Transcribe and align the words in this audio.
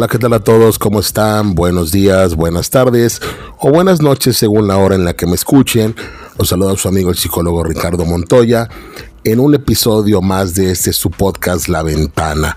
Hola, 0.00 0.08
¿qué 0.08 0.18
tal 0.18 0.32
a 0.32 0.40
todos? 0.40 0.78
¿Cómo 0.78 0.98
están? 0.98 1.54
Buenos 1.54 1.92
días, 1.92 2.34
buenas 2.34 2.70
tardes 2.70 3.20
o 3.58 3.70
buenas 3.70 4.00
noches 4.00 4.38
según 4.38 4.66
la 4.66 4.78
hora 4.78 4.94
en 4.94 5.04
la 5.04 5.12
que 5.12 5.26
me 5.26 5.34
escuchen. 5.34 5.94
Los 6.38 6.48
saluda 6.48 6.72
a 6.72 6.76
su 6.78 6.88
amigo 6.88 7.10
el 7.10 7.18
psicólogo 7.18 7.62
Ricardo 7.62 8.06
Montoya 8.06 8.66
en 9.24 9.40
un 9.40 9.54
episodio 9.54 10.22
más 10.22 10.54
de 10.54 10.70
este 10.70 10.94
su 10.94 11.10
podcast 11.10 11.68
La 11.68 11.82
Ventana. 11.82 12.56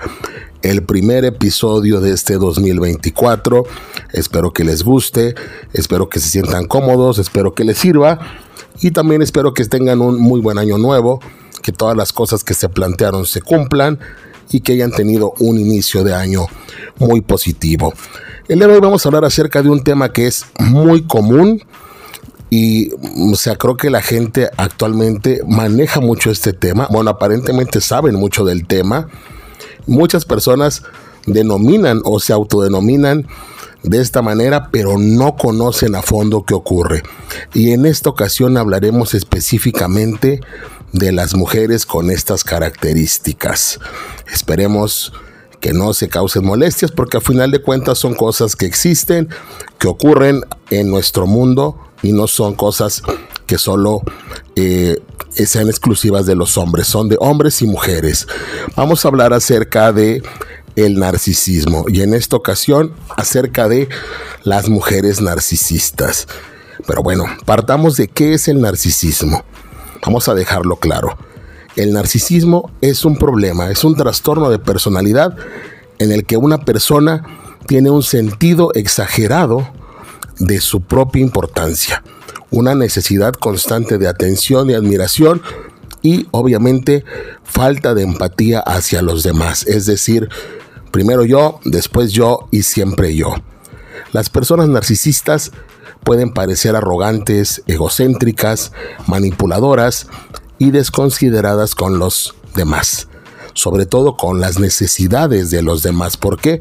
El 0.61 0.83
primer 0.83 1.25
episodio 1.25 1.99
de 1.99 2.13
este 2.13 2.35
2024. 2.35 3.65
Espero 4.13 4.53
que 4.53 4.63
les 4.63 4.81
guste, 4.81 5.35
espero 5.73 6.07
que 6.07 6.21
se 6.21 6.29
sientan 6.29 6.65
cómodos, 6.65 7.19
espero 7.19 7.53
que 7.53 7.65
les 7.65 7.77
sirva 7.77 8.19
y 8.79 8.91
también 8.91 9.21
espero 9.21 9.53
que 9.53 9.65
tengan 9.65 9.99
un 9.99 10.17
muy 10.17 10.39
buen 10.39 10.59
año 10.59 10.77
nuevo, 10.77 11.19
que 11.61 11.73
todas 11.73 11.97
las 11.97 12.13
cosas 12.13 12.45
que 12.45 12.53
se 12.53 12.69
plantearon 12.69 13.25
se 13.25 13.41
cumplan 13.41 13.99
y 14.53 14.61
que 14.61 14.73
hayan 14.73 14.91
tenido 14.91 15.33
un 15.39 15.57
inicio 15.57 16.03
de 16.03 16.13
año 16.13 16.45
muy 16.99 17.21
positivo. 17.21 17.93
El 18.47 18.59
día 18.59 18.67
de 18.67 18.75
hoy 18.75 18.79
vamos 18.79 19.05
a 19.05 19.09
hablar 19.09 19.25
acerca 19.25 19.61
de 19.61 19.69
un 19.69 19.83
tema 19.83 20.13
que 20.13 20.27
es 20.27 20.45
muy 20.59 21.03
común 21.03 21.63
y 22.49 22.91
o 22.91 23.35
sea, 23.35 23.55
creo 23.55 23.77
que 23.77 23.89
la 23.89 24.01
gente 24.01 24.49
actualmente 24.57 25.41
maneja 25.47 26.01
mucho 26.01 26.29
este 26.29 26.53
tema. 26.53 26.87
Bueno, 26.91 27.09
aparentemente 27.09 27.81
saben 27.81 28.15
mucho 28.15 28.45
del 28.45 28.67
tema. 28.67 29.07
Muchas 29.87 30.23
personas 30.25 30.83
denominan 31.25 32.01
o 32.05 32.19
se 32.19 32.31
autodenominan 32.31 33.25
de 33.81 34.01
esta 34.01 34.21
manera, 34.21 34.69
pero 34.71 34.97
no 34.99 35.35
conocen 35.35 35.95
a 35.95 36.03
fondo 36.03 36.43
qué 36.45 36.53
ocurre. 36.53 37.01
Y 37.53 37.71
en 37.71 37.87
esta 37.87 38.11
ocasión 38.11 38.55
hablaremos 38.57 39.15
específicamente 39.15 40.39
de 40.93 41.11
las 41.11 41.35
mujeres 41.35 41.85
con 41.85 42.09
estas 42.09 42.43
características. 42.43 43.79
Esperemos 44.31 45.11
que 45.59 45.73
no 45.73 45.93
se 45.93 46.07
causen 46.07 46.45
molestias 46.45 46.91
porque 46.91 47.17
a 47.17 47.21
final 47.21 47.51
de 47.51 47.61
cuentas 47.61 47.97
son 47.97 48.15
cosas 48.15 48.55
que 48.55 48.65
existen, 48.65 49.29
que 49.79 49.87
ocurren 49.87 50.41
en 50.69 50.89
nuestro 50.89 51.25
mundo 51.25 51.79
y 52.01 52.11
no 52.11 52.27
son 52.27 52.53
cosas 52.53 53.01
que 53.47 53.57
solo 53.57 54.01
eh, 54.55 54.97
sean 55.31 55.67
exclusivas 55.67 56.25
de 56.25 56.35
los 56.35 56.57
hombres, 56.57 56.87
son 56.87 57.09
de 57.09 57.17
hombres 57.19 57.61
y 57.61 57.67
mujeres. 57.67 58.27
Vamos 58.75 59.03
a 59.03 59.07
hablar 59.07 59.33
acerca 59.33 59.91
de 59.91 60.21
el 60.75 60.99
narcisismo 60.99 61.85
y 61.87 62.01
en 62.01 62.13
esta 62.13 62.35
ocasión 62.35 62.93
acerca 63.15 63.67
de 63.67 63.89
las 64.43 64.69
mujeres 64.69 65.21
narcisistas. 65.21 66.27
Pero 66.85 67.03
bueno, 67.03 67.25
partamos 67.45 67.95
de 67.95 68.07
qué 68.07 68.33
es 68.33 68.47
el 68.47 68.59
narcisismo. 68.61 69.43
Vamos 70.05 70.27
a 70.27 70.33
dejarlo 70.33 70.75
claro. 70.77 71.17
El 71.75 71.93
narcisismo 71.93 72.71
es 72.81 73.05
un 73.05 73.17
problema, 73.17 73.71
es 73.71 73.83
un 73.83 73.95
trastorno 73.95 74.49
de 74.49 74.59
personalidad 74.59 75.35
en 75.99 76.11
el 76.11 76.25
que 76.25 76.37
una 76.37 76.59
persona 76.59 77.23
tiene 77.67 77.89
un 77.89 78.03
sentido 78.03 78.71
exagerado 78.73 79.67
de 80.39 80.59
su 80.61 80.81
propia 80.81 81.21
importancia, 81.21 82.03
una 82.51 82.75
necesidad 82.75 83.33
constante 83.33 83.97
de 83.97 84.07
atención 84.07 84.69
y 84.69 84.73
admiración 84.73 85.41
y 86.01 86.27
obviamente 86.31 87.05
falta 87.43 87.93
de 87.93 88.03
empatía 88.03 88.59
hacia 88.59 89.01
los 89.01 89.23
demás, 89.23 89.65
es 89.65 89.85
decir, 89.85 90.29
primero 90.91 91.23
yo, 91.23 91.59
después 91.63 92.11
yo 92.11 92.49
y 92.51 92.63
siempre 92.63 93.15
yo. 93.15 93.35
Las 94.11 94.29
personas 94.29 94.69
narcisistas 94.69 95.51
pueden 96.03 96.33
parecer 96.33 96.75
arrogantes, 96.75 97.63
egocéntricas, 97.67 98.71
manipuladoras 99.07 100.07
y 100.57 100.71
desconsideradas 100.71 101.75
con 101.75 101.99
los 101.99 102.35
demás, 102.55 103.07
sobre 103.53 103.85
todo 103.85 104.17
con 104.17 104.39
las 104.39 104.59
necesidades 104.59 105.49
de 105.49 105.61
los 105.61 105.83
demás. 105.83 106.17
¿Por 106.17 106.39
qué? 106.39 106.59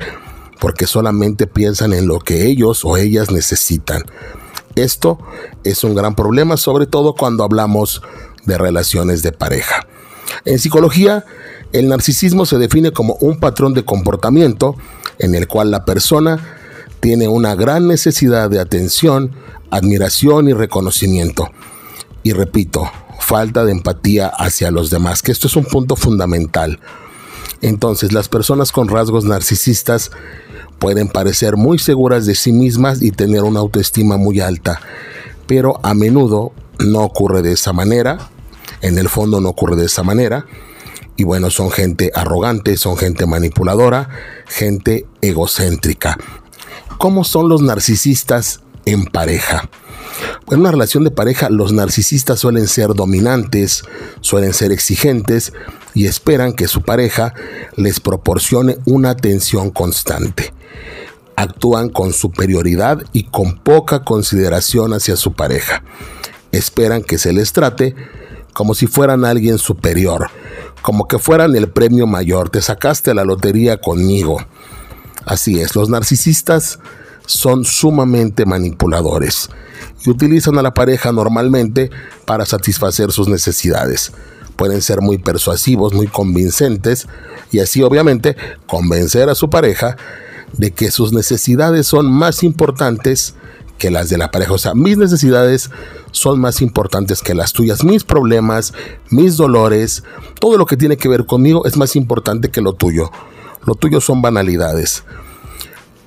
Porque 0.60 0.86
solamente 0.86 1.46
piensan 1.46 1.92
en 1.92 2.06
lo 2.06 2.20
que 2.20 2.46
ellos 2.46 2.84
o 2.84 2.96
ellas 2.96 3.30
necesitan. 3.30 4.02
Esto 4.74 5.18
es 5.64 5.84
un 5.84 5.94
gran 5.94 6.14
problema, 6.14 6.56
sobre 6.56 6.86
todo 6.86 7.14
cuando 7.14 7.44
hablamos 7.44 8.02
de 8.46 8.56
relaciones 8.58 9.22
de 9.22 9.32
pareja. 9.32 9.86
En 10.44 10.58
psicología, 10.58 11.24
el 11.72 11.88
narcisismo 11.88 12.46
se 12.46 12.58
define 12.58 12.92
como 12.92 13.14
un 13.20 13.38
patrón 13.38 13.74
de 13.74 13.84
comportamiento 13.84 14.76
en 15.18 15.34
el 15.34 15.46
cual 15.46 15.70
la 15.70 15.84
persona 15.84 16.58
tiene 17.02 17.26
una 17.26 17.56
gran 17.56 17.88
necesidad 17.88 18.48
de 18.48 18.60
atención, 18.60 19.32
admiración 19.72 20.48
y 20.48 20.52
reconocimiento. 20.52 21.50
Y 22.22 22.30
repito, 22.30 22.88
falta 23.18 23.64
de 23.64 23.72
empatía 23.72 24.28
hacia 24.28 24.70
los 24.70 24.88
demás, 24.88 25.20
que 25.20 25.32
esto 25.32 25.48
es 25.48 25.56
un 25.56 25.64
punto 25.64 25.96
fundamental. 25.96 26.78
Entonces, 27.60 28.12
las 28.12 28.28
personas 28.28 28.70
con 28.70 28.86
rasgos 28.86 29.24
narcisistas 29.24 30.12
pueden 30.78 31.08
parecer 31.08 31.56
muy 31.56 31.80
seguras 31.80 32.24
de 32.24 32.36
sí 32.36 32.52
mismas 32.52 33.02
y 33.02 33.10
tener 33.10 33.42
una 33.42 33.58
autoestima 33.58 34.16
muy 34.16 34.38
alta, 34.38 34.80
pero 35.48 35.80
a 35.82 35.94
menudo 35.94 36.52
no 36.78 37.00
ocurre 37.00 37.42
de 37.42 37.50
esa 37.50 37.72
manera, 37.72 38.30
en 38.80 38.96
el 38.96 39.08
fondo 39.08 39.40
no 39.40 39.48
ocurre 39.48 39.74
de 39.74 39.86
esa 39.86 40.04
manera, 40.04 40.46
y 41.16 41.24
bueno, 41.24 41.50
son 41.50 41.72
gente 41.72 42.12
arrogante, 42.14 42.76
son 42.76 42.96
gente 42.96 43.26
manipuladora, 43.26 44.08
gente 44.46 45.04
egocéntrica. 45.20 46.16
¿Cómo 47.02 47.24
son 47.24 47.48
los 47.48 47.62
narcisistas 47.62 48.60
en 48.84 49.06
pareja? 49.06 49.68
En 50.52 50.60
una 50.60 50.70
relación 50.70 51.02
de 51.02 51.10
pareja, 51.10 51.50
los 51.50 51.72
narcisistas 51.72 52.38
suelen 52.38 52.68
ser 52.68 52.94
dominantes, 52.94 53.82
suelen 54.20 54.52
ser 54.54 54.70
exigentes 54.70 55.52
y 55.94 56.06
esperan 56.06 56.52
que 56.52 56.68
su 56.68 56.82
pareja 56.82 57.34
les 57.74 57.98
proporcione 57.98 58.78
una 58.84 59.10
atención 59.10 59.70
constante. 59.70 60.54
Actúan 61.34 61.88
con 61.88 62.12
superioridad 62.12 63.02
y 63.12 63.24
con 63.24 63.58
poca 63.58 64.04
consideración 64.04 64.92
hacia 64.92 65.16
su 65.16 65.32
pareja. 65.32 65.82
Esperan 66.52 67.02
que 67.02 67.18
se 67.18 67.32
les 67.32 67.52
trate 67.52 67.96
como 68.52 68.74
si 68.74 68.86
fueran 68.86 69.24
alguien 69.24 69.58
superior, 69.58 70.28
como 70.82 71.08
que 71.08 71.18
fueran 71.18 71.56
el 71.56 71.68
premio 71.68 72.06
mayor. 72.06 72.48
Te 72.48 72.62
sacaste 72.62 73.12
la 73.12 73.24
lotería 73.24 73.80
conmigo. 73.80 74.38
Así 75.24 75.60
es, 75.60 75.76
los 75.76 75.88
narcisistas 75.88 76.78
son 77.26 77.64
sumamente 77.64 78.44
manipuladores 78.44 79.48
y 80.04 80.10
utilizan 80.10 80.58
a 80.58 80.62
la 80.62 80.74
pareja 80.74 81.12
normalmente 81.12 81.90
para 82.26 82.46
satisfacer 82.46 83.12
sus 83.12 83.28
necesidades. 83.28 84.12
Pueden 84.56 84.82
ser 84.82 85.00
muy 85.00 85.18
persuasivos, 85.18 85.92
muy 85.92 86.08
convincentes 86.08 87.06
y 87.50 87.60
así 87.60 87.82
obviamente 87.82 88.36
convencer 88.66 89.28
a 89.28 89.34
su 89.34 89.48
pareja 89.48 89.96
de 90.56 90.72
que 90.72 90.90
sus 90.90 91.12
necesidades 91.12 91.86
son 91.86 92.10
más 92.10 92.42
importantes 92.42 93.34
que 93.78 93.90
las 93.90 94.08
de 94.08 94.18
la 94.18 94.30
pareja. 94.30 94.52
O 94.52 94.58
sea, 94.58 94.74
mis 94.74 94.98
necesidades 94.98 95.70
son 96.10 96.40
más 96.40 96.60
importantes 96.60 97.22
que 97.22 97.34
las 97.34 97.52
tuyas. 97.52 97.84
Mis 97.84 98.04
problemas, 98.04 98.74
mis 99.10 99.36
dolores, 99.36 100.04
todo 100.38 100.58
lo 100.58 100.66
que 100.66 100.76
tiene 100.76 100.96
que 100.96 101.08
ver 101.08 101.26
conmigo 101.26 101.64
es 101.64 101.76
más 101.76 101.96
importante 101.96 102.50
que 102.50 102.60
lo 102.60 102.74
tuyo. 102.74 103.10
Lo 103.64 103.74
tuyo 103.76 104.00
son 104.00 104.22
banalidades. 104.22 105.04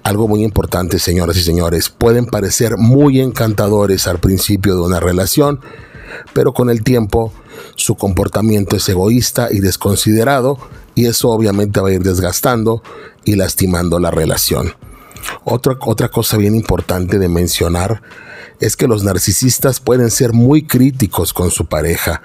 Algo 0.03 0.27
muy 0.27 0.43
importante, 0.43 0.99
señoras 0.99 1.37
y 1.37 1.41
señores, 1.41 1.89
pueden 1.89 2.25
parecer 2.25 2.77
muy 2.77 3.21
encantadores 3.21 4.07
al 4.07 4.19
principio 4.19 4.75
de 4.75 4.81
una 4.81 4.99
relación, 4.99 5.61
pero 6.33 6.53
con 6.53 6.69
el 6.69 6.83
tiempo 6.83 7.33
su 7.75 7.95
comportamiento 7.95 8.75
es 8.75 8.87
egoísta 8.89 9.47
y 9.51 9.61
desconsiderado 9.61 10.59
y 10.95 11.07
eso 11.07 11.29
obviamente 11.29 11.79
va 11.79 11.89
a 11.89 11.93
ir 11.93 12.03
desgastando 12.03 12.83
y 13.23 13.35
lastimando 13.35 13.99
la 13.99 14.11
relación. 14.11 14.73
Otra, 15.43 15.77
otra 15.81 16.09
cosa 16.09 16.37
bien 16.37 16.55
importante 16.55 17.17
de 17.17 17.29
mencionar 17.29 18.01
es 18.59 18.75
que 18.75 18.87
los 18.87 19.03
narcisistas 19.03 19.79
pueden 19.79 20.11
ser 20.11 20.33
muy 20.33 20.67
críticos 20.67 21.33
con 21.33 21.51
su 21.51 21.65
pareja, 21.65 22.21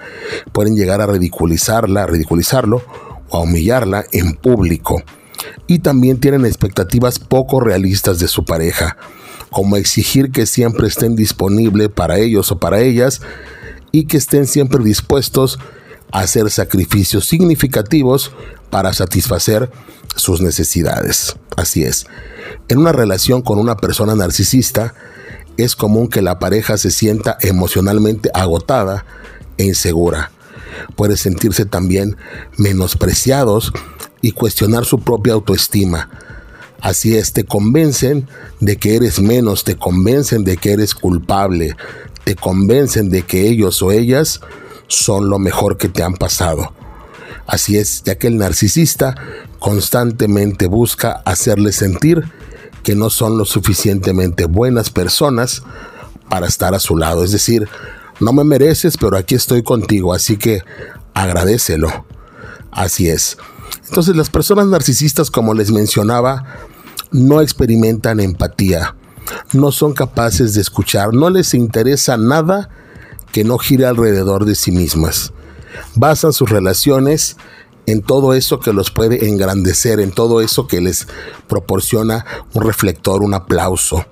pueden 0.51 0.75
llegar 0.75 1.01
a 1.01 1.07
ridiculizarla, 1.07 2.03
a 2.03 2.07
ridiculizarlo 2.07 2.83
o 3.29 3.37
a 3.37 3.41
humillarla 3.41 4.05
en 4.11 4.35
público 4.35 5.01
y 5.67 5.79
también 5.79 6.19
tienen 6.19 6.45
expectativas 6.45 7.19
poco 7.19 7.59
realistas 7.59 8.19
de 8.19 8.27
su 8.27 8.45
pareja, 8.45 8.97
como 9.49 9.77
exigir 9.77 10.31
que 10.31 10.45
siempre 10.45 10.87
estén 10.87 11.15
disponibles 11.15 11.89
para 11.89 12.17
ellos 12.17 12.51
o 12.51 12.59
para 12.59 12.81
ellas 12.81 13.21
y 13.91 14.05
que 14.05 14.17
estén 14.17 14.47
siempre 14.47 14.83
dispuestos 14.83 15.59
a 16.11 16.19
hacer 16.19 16.49
sacrificios 16.49 17.25
significativos 17.25 18.31
para 18.69 18.93
satisfacer 18.93 19.69
sus 20.15 20.41
necesidades. 20.41 21.35
Así 21.55 21.83
es. 21.83 22.05
En 22.67 22.79
una 22.79 22.91
relación 22.91 23.41
con 23.41 23.59
una 23.59 23.77
persona 23.77 24.15
narcisista, 24.15 24.93
es 25.57 25.75
común 25.75 26.07
que 26.07 26.21
la 26.21 26.39
pareja 26.39 26.77
se 26.77 26.91
sienta 26.91 27.37
emocionalmente 27.41 28.29
agotada 28.33 29.05
e 29.57 29.65
insegura. 29.65 30.31
Puede 30.95 31.17
sentirse 31.17 31.65
también 31.65 32.17
menospreciados 32.57 33.73
y 34.21 34.31
cuestionar 34.31 34.85
su 34.85 34.99
propia 34.99 35.33
autoestima. 35.33 36.09
Así 36.79 37.15
es, 37.15 37.31
te 37.31 37.43
convencen 37.43 38.27
de 38.59 38.77
que 38.77 38.95
eres 38.95 39.19
menos, 39.19 39.63
te 39.63 39.75
convencen 39.75 40.43
de 40.43 40.57
que 40.57 40.73
eres 40.73 40.95
culpable, 40.95 41.75
te 42.23 42.35
convencen 42.35 43.09
de 43.09 43.21
que 43.21 43.47
ellos 43.47 43.81
o 43.81 43.91
ellas 43.91 44.41
son 44.87 45.29
lo 45.29 45.39
mejor 45.39 45.77
que 45.77 45.89
te 45.89 46.03
han 46.03 46.15
pasado. 46.15 46.73
Así 47.45 47.77
es, 47.77 48.03
ya 48.03 48.17
que 48.17 48.27
el 48.27 48.37
narcisista 48.37 49.15
constantemente 49.59 50.67
busca 50.67 51.21
hacerle 51.25 51.71
sentir 51.71 52.23
que 52.83 52.95
no 52.95 53.09
son 53.09 53.37
lo 53.37 53.45
suficientemente 53.45 54.45
buenas 54.45 54.89
personas 54.89 55.63
para 56.29 56.47
estar 56.47 56.73
a 56.73 56.79
su 56.79 56.97
lado. 56.97 57.23
Es 57.23 57.31
decir, 57.31 57.67
no 58.19 58.33
me 58.33 58.43
mereces, 58.43 58.97
pero 58.97 59.17
aquí 59.17 59.35
estoy 59.35 59.63
contigo, 59.63 60.13
así 60.13 60.37
que 60.37 60.63
agradecelo. 61.13 62.05
Así 62.71 63.09
es. 63.09 63.37
Entonces 63.87 64.15
las 64.15 64.29
personas 64.29 64.67
narcisistas, 64.67 65.29
como 65.29 65.53
les 65.53 65.71
mencionaba, 65.71 66.45
no 67.11 67.41
experimentan 67.41 68.19
empatía, 68.19 68.95
no 69.53 69.71
son 69.71 69.93
capaces 69.93 70.53
de 70.53 70.61
escuchar, 70.61 71.13
no 71.13 71.29
les 71.29 71.53
interesa 71.53 72.17
nada 72.17 72.69
que 73.31 73.43
no 73.43 73.57
gire 73.57 73.85
alrededor 73.85 74.45
de 74.45 74.55
sí 74.55 74.71
mismas. 74.71 75.33
Basan 75.95 76.33
sus 76.33 76.49
relaciones 76.49 77.37
en 77.85 78.01
todo 78.01 78.33
eso 78.33 78.59
que 78.59 78.73
los 78.73 78.91
puede 78.91 79.27
engrandecer, 79.27 79.99
en 79.99 80.11
todo 80.11 80.41
eso 80.41 80.67
que 80.67 80.81
les 80.81 81.07
proporciona 81.47 82.25
un 82.53 82.63
reflector, 82.63 83.23
un 83.23 83.33
aplauso. 83.33 84.05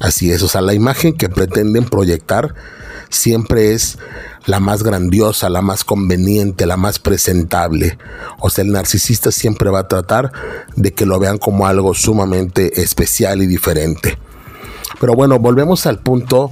Así 0.00 0.30
es, 0.30 0.42
o 0.42 0.48
sea, 0.48 0.60
la 0.60 0.74
imagen 0.74 1.16
que 1.16 1.28
pretenden 1.28 1.84
proyectar 1.84 2.54
siempre 3.08 3.74
es 3.74 3.98
la 4.46 4.60
más 4.60 4.82
grandiosa, 4.82 5.48
la 5.48 5.62
más 5.62 5.84
conveniente, 5.84 6.66
la 6.66 6.76
más 6.76 6.98
presentable. 6.98 7.98
O 8.40 8.50
sea, 8.50 8.64
el 8.64 8.72
narcisista 8.72 9.30
siempre 9.30 9.70
va 9.70 9.80
a 9.80 9.88
tratar 9.88 10.32
de 10.76 10.92
que 10.92 11.06
lo 11.06 11.18
vean 11.18 11.38
como 11.38 11.66
algo 11.66 11.94
sumamente 11.94 12.82
especial 12.82 13.42
y 13.42 13.46
diferente. 13.46 14.18
Pero 15.00 15.14
bueno, 15.14 15.38
volvemos 15.38 15.86
al 15.86 16.00
punto 16.00 16.50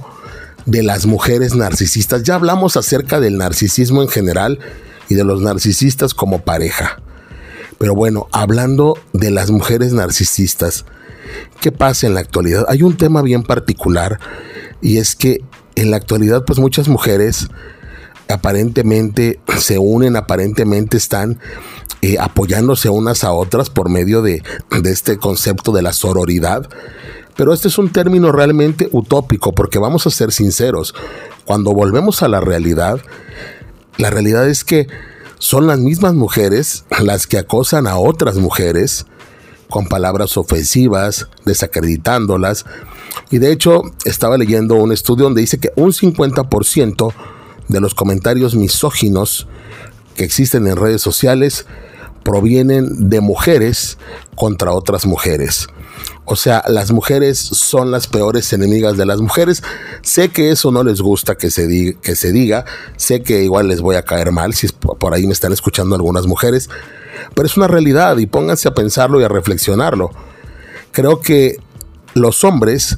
de 0.65 0.83
las 0.83 1.05
mujeres 1.05 1.55
narcisistas. 1.55 2.23
Ya 2.23 2.35
hablamos 2.35 2.77
acerca 2.77 3.19
del 3.19 3.37
narcisismo 3.37 4.01
en 4.01 4.07
general 4.07 4.59
y 5.09 5.15
de 5.15 5.23
los 5.23 5.41
narcisistas 5.41 6.13
como 6.13 6.43
pareja. 6.43 7.01
Pero 7.77 7.95
bueno, 7.95 8.27
hablando 8.31 8.97
de 9.11 9.31
las 9.31 9.49
mujeres 9.49 9.93
narcisistas, 9.93 10.85
¿qué 11.61 11.71
pasa 11.71 12.07
en 12.07 12.13
la 12.13 12.19
actualidad? 12.19 12.65
Hay 12.69 12.83
un 12.83 12.95
tema 12.95 13.21
bien 13.21 13.43
particular 13.43 14.19
y 14.81 14.97
es 14.97 15.15
que 15.15 15.43
en 15.75 15.91
la 15.91 15.97
actualidad 15.97 16.45
pues 16.45 16.59
muchas 16.59 16.87
mujeres 16.87 17.47
aparentemente 18.31 19.39
se 19.57 19.77
unen, 19.77 20.15
aparentemente 20.15 20.97
están 20.97 21.39
eh, 22.01 22.17
apoyándose 22.19 22.89
unas 22.89 23.23
a 23.23 23.31
otras 23.31 23.69
por 23.69 23.89
medio 23.89 24.21
de, 24.21 24.43
de 24.69 24.91
este 24.91 25.17
concepto 25.17 25.71
de 25.71 25.81
la 25.81 25.93
sororidad. 25.93 26.69
Pero 27.35 27.53
este 27.53 27.69
es 27.69 27.77
un 27.77 27.91
término 27.91 28.31
realmente 28.31 28.89
utópico 28.91 29.53
porque 29.53 29.79
vamos 29.79 30.05
a 30.05 30.11
ser 30.11 30.31
sinceros, 30.31 30.93
cuando 31.45 31.73
volvemos 31.73 32.21
a 32.23 32.27
la 32.27 32.39
realidad, 32.39 33.01
la 33.97 34.09
realidad 34.09 34.47
es 34.47 34.63
que 34.63 34.87
son 35.39 35.67
las 35.67 35.79
mismas 35.79 36.13
mujeres 36.13 36.85
las 37.01 37.25
que 37.25 37.37
acosan 37.37 37.87
a 37.87 37.97
otras 37.97 38.35
mujeres 38.35 39.05
con 39.69 39.87
palabras 39.87 40.37
ofensivas, 40.37 41.27
desacreditándolas. 41.45 42.65
Y 43.31 43.39
de 43.39 43.51
hecho, 43.51 43.81
estaba 44.05 44.37
leyendo 44.37 44.75
un 44.75 44.91
estudio 44.91 45.23
donde 45.25 45.41
dice 45.41 45.59
que 45.59 45.71
un 45.75 45.91
50% 45.93 47.13
de 47.71 47.81
los 47.81 47.95
comentarios 47.95 48.55
misóginos 48.55 49.47
que 50.15 50.23
existen 50.23 50.67
en 50.67 50.75
redes 50.75 51.01
sociales 51.01 51.65
provienen 52.23 53.09
de 53.09 53.21
mujeres 53.21 53.97
contra 54.35 54.71
otras 54.71 55.05
mujeres. 55.05 55.67
O 56.25 56.35
sea, 56.35 56.63
las 56.67 56.91
mujeres 56.91 57.39
son 57.39 57.91
las 57.91 58.07
peores 58.07 58.53
enemigas 58.53 58.95
de 58.97 59.05
las 59.05 59.19
mujeres. 59.19 59.63
Sé 60.01 60.29
que 60.29 60.51
eso 60.51 60.71
no 60.71 60.83
les 60.83 61.01
gusta 61.01 61.35
que 61.35 61.51
se, 61.51 61.67
diga, 61.67 61.99
que 62.01 62.15
se 62.15 62.31
diga. 62.31 62.65
Sé 62.95 63.23
que 63.23 63.43
igual 63.43 63.67
les 63.67 63.81
voy 63.81 63.95
a 63.95 64.03
caer 64.03 64.31
mal 64.31 64.53
si 64.53 64.67
por 64.67 65.13
ahí 65.13 65.25
me 65.25 65.33
están 65.33 65.51
escuchando 65.51 65.95
algunas 65.95 66.27
mujeres. 66.27 66.69
Pero 67.35 67.45
es 67.45 67.57
una 67.57 67.67
realidad 67.67 68.17
y 68.17 68.27
pónganse 68.27 68.67
a 68.67 68.73
pensarlo 68.73 69.19
y 69.19 69.23
a 69.23 69.27
reflexionarlo. 69.27 70.11
Creo 70.91 71.21
que 71.21 71.57
los 72.13 72.43
hombres 72.43 72.97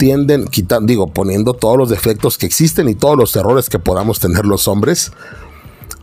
tienden, 0.00 0.46
quitando, 0.46 0.86
digo, 0.86 1.08
poniendo 1.08 1.52
todos 1.52 1.76
los 1.76 1.90
defectos 1.90 2.38
que 2.38 2.46
existen 2.46 2.88
y 2.88 2.94
todos 2.94 3.18
los 3.18 3.36
errores 3.36 3.68
que 3.68 3.78
podamos 3.78 4.18
tener 4.18 4.46
los 4.46 4.66
hombres, 4.66 5.12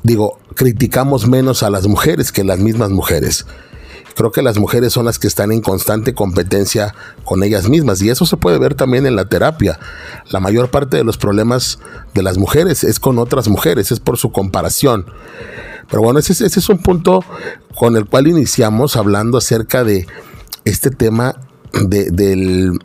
digo, 0.04 0.38
criticamos 0.54 1.28
menos 1.28 1.64
a 1.64 1.72
las 1.72 1.88
mujeres 1.88 2.32
que 2.32 2.44
las 2.44 2.60
mismas 2.60 2.92
mujeres. 2.92 3.48
Creo 4.16 4.32
que 4.32 4.44
las 4.44 4.60
mujeres 4.60 4.94
son 4.94 5.06
las 5.06 5.18
que 5.18 5.26
están 5.26 5.52
en 5.52 5.62
constante 5.62 6.14
competencia 6.14 6.94
con 7.24 7.42
ellas 7.42 7.70
mismas 7.70 8.00
y 8.04 8.12
eso 8.12 8.28
se 8.28 8.38
puede 8.38 8.60
ver 8.60 8.76
también 8.76 9.08
en 9.08 9.16
la 9.16 9.30
terapia. 9.30 9.80
La 10.30 10.40
mayor 10.40 10.70
parte 10.70 10.98
de 10.98 11.04
los 11.04 11.18
problemas 11.18 11.80
de 12.14 12.22
las 12.22 12.38
mujeres 12.38 12.84
es 12.84 13.00
con 13.00 13.18
otras 13.18 13.48
mujeres, 13.48 13.92
es 13.92 14.00
por 14.00 14.18
su 14.18 14.32
comparación. 14.32 15.08
Pero 15.90 16.04
bueno, 16.04 16.20
ese, 16.20 16.46
es 16.46 16.70
un 16.70 16.78
punto 16.78 17.24
con 17.76 17.96
el 17.96 18.06
cual 18.06 18.28
iniciamos 18.28 18.96
hablando 18.96 19.40
acerca 19.40 19.84
de 19.84 20.06
este 20.66 20.92
tema 20.92 21.36
del, 21.74 22.80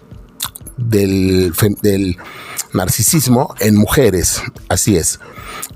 del, 0.76 1.52
del 1.82 2.16
narcisismo 2.72 3.54
en 3.60 3.76
mujeres. 3.76 4.42
Así 4.68 4.96
es. 4.96 5.20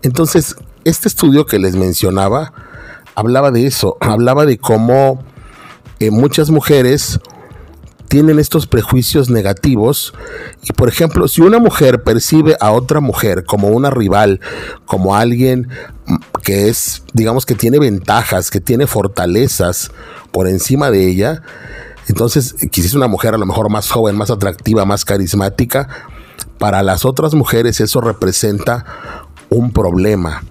Entonces, 0.03 0.57
este 0.85 1.09
estudio 1.09 1.47
que 1.47 1.59
les 1.59 1.77
mencionaba 1.77 2.53
hablaba 3.17 3.51
de 3.51 3.67
eso, 3.67 3.97
hablaba 4.01 4.47
de 4.47 4.59
cómo 4.59 5.25
muchas 6.11 6.51
mujeres 6.51 7.19
tienen 8.09 8.39
estos 8.39 8.67
prejuicios 8.67 9.31
negativos 9.31 10.15
y 10.63 10.73
por 10.73 10.89
ejemplo 10.89 11.27
si 11.27 11.41
una 11.41 11.59
mujer 11.59 12.05
percibe 12.05 12.57
a 12.61 12.71
otra 12.71 13.01
mujer 13.01 13.45
como 13.45 13.69
una 13.69 13.91
rival 13.91 14.41
como 14.85 15.17
alguien 15.17 15.69
que 16.45 16.69
es 16.69 17.03
digamos 17.15 17.47
que 17.47 17.57
tiene 17.57 17.81
ventajas 17.81 18.51
que 18.51 18.61
tiene 18.61 18.87
fortalezas 18.87 19.91
por 20.31 20.47
encima 20.47 20.93
de 20.93 21.09
ella 21.09 21.43
entonces 22.09 22.55
quizás 22.71 22.95
una 22.95 23.09
mujer 23.09 23.35
a 23.35 23.39
lo 23.39 23.47
mejor 23.47 23.71
más 23.71 23.91
joven 23.91 24.17
más 24.17 24.31
atractiva 24.31 24.85
más 24.85 25.05
carismática 25.05 25.89
para 26.59 26.83
las 26.83 27.05
otras 27.05 27.35
mujeres 27.35 27.81
eso 27.81 28.01
representa 28.01 28.85
un 29.49 29.73
problema 29.73 30.43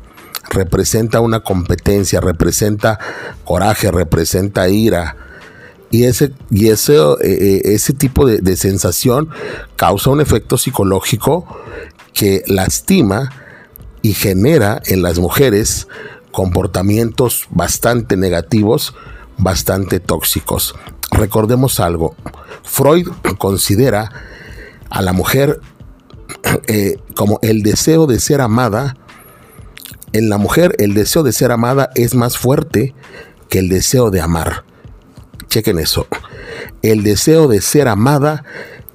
representa 0.49 1.19
una 1.19 1.41
competencia 1.41 2.21
representa 2.21 2.99
coraje 3.43 3.91
representa 3.91 4.69
ira 4.69 5.15
y 5.95 6.03
ese, 6.03 6.33
y 6.49 6.67
ese, 6.69 6.97
eh, 6.97 7.15
eh, 7.21 7.61
ese 7.65 7.93
tipo 7.93 8.25
de, 8.25 8.57
sensación 8.57 9.29
causa 9.77 10.09
un 10.09 10.19
efecto 10.19 10.57
psicológico 10.57 11.45
que 12.13 12.43
lastima 12.47 13.31
y 14.01 14.13
genera 14.13 14.81
en 14.87 15.01
las 15.01 15.19
mujeres 15.19 15.87
comportamientos 16.31 17.47
bastante 17.49 18.17
negativos, 18.17 18.93
bastante 19.37 20.01
tóxicos. 20.01 20.75
Recordemos 21.11 21.79
algo, 21.79 22.15
Freud 22.63 23.07
considera 23.37 24.11
a 24.89 25.01
la 25.01 25.13
mujer 25.13 25.59
eh, 26.67 26.97
como 27.15 27.39
el 27.41 27.63
deseo 27.63 28.07
de 28.07 28.19
ser 28.19 28.41
amada. 28.41 28.97
En 30.13 30.29
la 30.29 30.37
mujer 30.37 30.75
el 30.79 30.93
deseo 30.93 31.23
de 31.23 31.31
ser 31.31 31.51
amada 31.51 31.89
es 31.95 32.15
más 32.15 32.37
fuerte 32.37 32.93
que 33.49 33.59
el 33.59 33.69
deseo 33.69 34.11
de 34.11 34.21
amar. 34.21 34.63
Chequen 35.47 35.79
eso. 35.79 36.07
El 36.81 37.03
deseo 37.03 37.47
de 37.47 37.61
ser 37.61 37.87
amada 37.87 38.43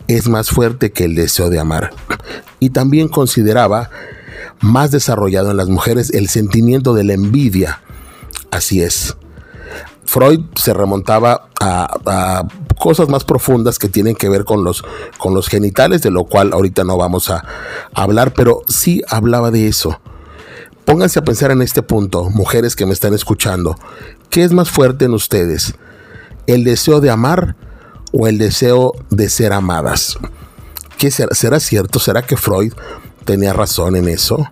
es 0.08 0.28
más 0.28 0.50
fuerte 0.50 0.92
que 0.92 1.04
el 1.04 1.14
deseo 1.14 1.50
de 1.50 1.58
amar. 1.58 1.90
Y 2.58 2.70
también 2.70 3.08
consideraba 3.08 3.90
más 4.60 4.90
desarrollado 4.90 5.50
en 5.50 5.56
las 5.56 5.68
mujeres 5.68 6.10
el 6.10 6.28
sentimiento 6.28 6.94
de 6.94 7.04
la 7.04 7.14
envidia. 7.14 7.80
Así 8.50 8.82
es. 8.82 9.16
Freud 10.10 10.40
se 10.56 10.74
remontaba 10.74 11.48
a, 11.60 12.42
cosas 12.76 13.08
más 13.08 13.22
profundas 13.22 13.78
que 13.78 13.88
tienen 13.88 14.16
que 14.16 14.28
ver 14.28 14.44
con 14.44 14.64
los, 14.64 14.82
con 15.18 15.34
los 15.34 15.46
genitales, 15.46 16.02
de 16.02 16.10
lo 16.10 16.24
cual 16.24 16.52
ahorita 16.52 16.82
no 16.82 16.96
vamos 16.96 17.30
a, 17.30 17.44
hablar, 17.94 18.34
pero 18.34 18.62
sí 18.66 19.02
hablaba 19.08 19.52
de 19.52 19.68
eso. 19.68 20.00
Pónganse 20.84 21.20
a 21.20 21.24
pensar 21.24 21.52
en 21.52 21.62
este 21.62 21.82
punto, 21.82 22.28
mujeres 22.28 22.74
que 22.74 22.86
me 22.86 22.92
están 22.92 23.14
escuchando. 23.14 23.76
¿Qué 24.30 24.42
es 24.42 24.52
más 24.52 24.68
fuerte 24.68 25.04
en 25.04 25.14
ustedes? 25.14 25.74
el 26.48 26.64
deseo 26.64 27.00
de 27.00 27.10
amar 27.10 27.54
o 28.10 28.26
el 28.26 28.36
deseo 28.38 28.94
de 29.10 29.28
ser 29.28 29.52
amadas. 29.52 30.18
¿Qué 30.98 31.12
será? 31.12 31.34
¿Será 31.36 31.60
cierto? 31.60 32.00
¿Será 32.00 32.22
que 32.22 32.36
Freud 32.36 32.72
tenía 33.24 33.52
razón 33.52 33.94
en 33.94 34.08
eso? 34.08 34.48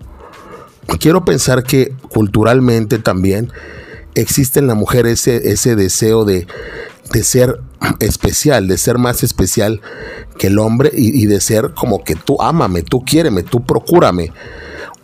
Quiero 1.00 1.24
pensar 1.24 1.64
que 1.64 1.92
culturalmente 2.12 3.00
también 3.00 3.52
existe 4.20 4.58
en 4.58 4.66
la 4.66 4.74
mujer 4.74 5.06
ese, 5.06 5.50
ese 5.50 5.76
deseo 5.76 6.24
de, 6.24 6.46
de 7.12 7.24
ser 7.24 7.60
especial, 8.00 8.68
de 8.68 8.78
ser 8.78 8.98
más 8.98 9.22
especial 9.22 9.80
que 10.38 10.48
el 10.48 10.58
hombre 10.58 10.90
y, 10.92 11.26
de 11.26 11.40
ser 11.40 11.72
como 11.74 12.04
que 12.04 12.14
tú 12.14 12.40
ámame, 12.40 12.82
tú 12.82 13.04
quiéreme, 13.04 13.42
tú 13.42 13.64
procúrame. 13.64 14.32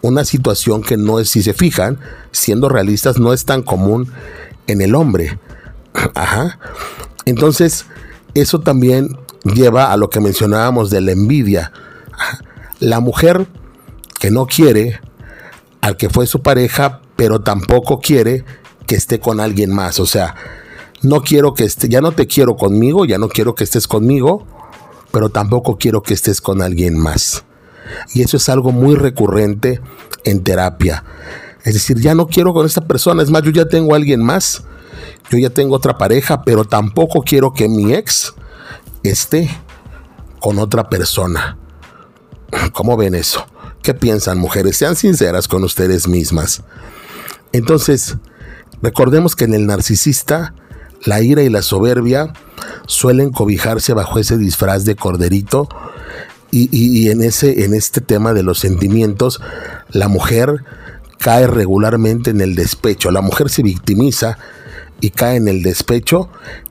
Una 0.02 0.24
situación 0.24 0.82
que 0.82 0.96
no 0.96 1.18
es, 1.18 1.30
si 1.30 1.42
se 1.42 1.54
fijan, 1.54 1.98
siendo 2.30 2.68
realistas, 2.68 3.18
no 3.18 3.32
es 3.32 3.44
tan 3.44 3.62
común 3.62 4.12
en 4.66 4.80
el 4.82 4.94
hombre. 4.94 5.38
Ajá. 6.14 6.58
Entonces, 7.24 7.86
eso 8.34 8.60
también 8.60 9.16
lleva 9.44 9.92
a 9.92 9.96
lo 9.96 10.10
que 10.10 10.20
mencionábamos 10.20 10.90
de 10.90 11.00
la 11.00 11.12
envidia. 11.12 11.72
La 12.80 13.00
mujer 13.00 13.46
que 14.20 14.30
no 14.30 14.46
quiere 14.46 15.00
al 15.80 15.96
que 15.96 16.10
fue 16.10 16.26
su 16.26 16.42
pareja, 16.42 17.00
pero 17.16 17.40
tampoco 17.40 18.00
quiere 18.00 18.44
que 18.86 18.96
esté 18.96 19.20
con 19.20 19.40
alguien 19.40 19.72
más. 19.72 20.00
O 20.00 20.06
sea, 20.06 20.34
no 21.02 21.22
quiero 21.22 21.54
que 21.54 21.64
esté, 21.64 21.88
ya 21.88 22.00
no 22.00 22.12
te 22.12 22.26
quiero 22.26 22.56
conmigo, 22.56 23.04
ya 23.04 23.18
no 23.18 23.28
quiero 23.28 23.54
que 23.54 23.64
estés 23.64 23.86
conmigo, 23.86 24.46
pero 25.12 25.28
tampoco 25.28 25.76
quiero 25.78 26.02
que 26.02 26.14
estés 26.14 26.40
con 26.40 26.62
alguien 26.62 26.98
más. 26.98 27.44
Y 28.14 28.22
eso 28.22 28.36
es 28.36 28.48
algo 28.48 28.72
muy 28.72 28.94
recurrente 28.94 29.80
en 30.24 30.42
terapia. 30.42 31.04
Es 31.64 31.74
decir, 31.74 31.98
ya 32.00 32.14
no 32.14 32.26
quiero 32.26 32.52
con 32.52 32.66
esta 32.66 32.82
persona, 32.82 33.22
es 33.22 33.30
más, 33.30 33.42
yo 33.42 33.50
ya 33.50 33.66
tengo 33.66 33.94
a 33.94 33.96
alguien 33.96 34.22
más, 34.22 34.64
yo 35.30 35.38
ya 35.38 35.50
tengo 35.50 35.76
otra 35.76 35.96
pareja, 35.96 36.42
pero 36.42 36.64
tampoco 36.64 37.22
quiero 37.22 37.52
que 37.52 37.68
mi 37.68 37.94
ex 37.94 38.34
esté 39.02 39.50
con 40.40 40.58
otra 40.58 40.88
persona. 40.88 41.56
¿Cómo 42.72 42.96
ven 42.96 43.14
eso? 43.14 43.46
¿Qué 43.82 43.94
piensan 43.94 44.38
mujeres? 44.38 44.76
Sean 44.76 44.96
sinceras 44.96 45.48
con 45.48 45.64
ustedes 45.64 46.08
mismas. 46.08 46.62
Entonces, 47.52 48.16
recordemos 48.84 49.34
que 49.34 49.44
en 49.44 49.54
el 49.54 49.66
narcisista, 49.66 50.54
la 51.04 51.22
ira 51.22 51.42
y 51.42 51.48
la 51.48 51.62
soberbia 51.62 52.32
suelen 52.86 53.30
cobijarse 53.30 53.94
bajo 53.94 54.18
ese 54.18 54.36
disfraz 54.38 54.84
de 54.84 54.94
corderito 54.94 55.68
y, 56.50 57.08
en, 57.10 57.20
ese, 57.22 57.64
en 57.64 57.74
este 57.74 58.00
tema 58.00 58.32
de 58.32 58.44
los 58.44 58.60
sentimientos, 58.60 59.40
la 59.90 60.06
mujer 60.06 60.62
cae 61.18 61.48
regularmente 61.48 62.30
en 62.30 62.40
el 62.40 62.54
despecho. 62.54 63.10
La 63.10 63.22
mujer 63.22 63.50
se 63.50 63.64
victimiza 63.64 64.38
y 65.00 65.10
cae 65.10 65.36
en 65.36 65.48
el 65.48 65.64
despecho 65.64 66.28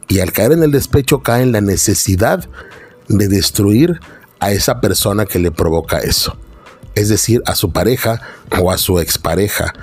y 0.07 0.19
al 0.19 0.31
caer 0.31 0.53
en 0.53 0.63
el 0.63 0.71
despecho 0.71 1.21
cae 1.21 1.43
en 1.43 1.51
la 1.51 1.59
necesidad 1.59 2.47
de 3.09 3.27
destruir 3.27 3.99
a 4.39 4.53
esa 4.53 4.79
persona 4.79 5.25
que 5.25 5.39
le 5.39 5.51
provoca 5.51 5.99
eso. 5.99 6.37
Es 6.95 7.09
decir, 7.09 7.41
a 7.45 7.55
su 7.55 7.71
pareja 7.71 8.21
o 8.61 8.71
a 8.71 8.77
su 8.77 8.99
expareja. 8.99 9.73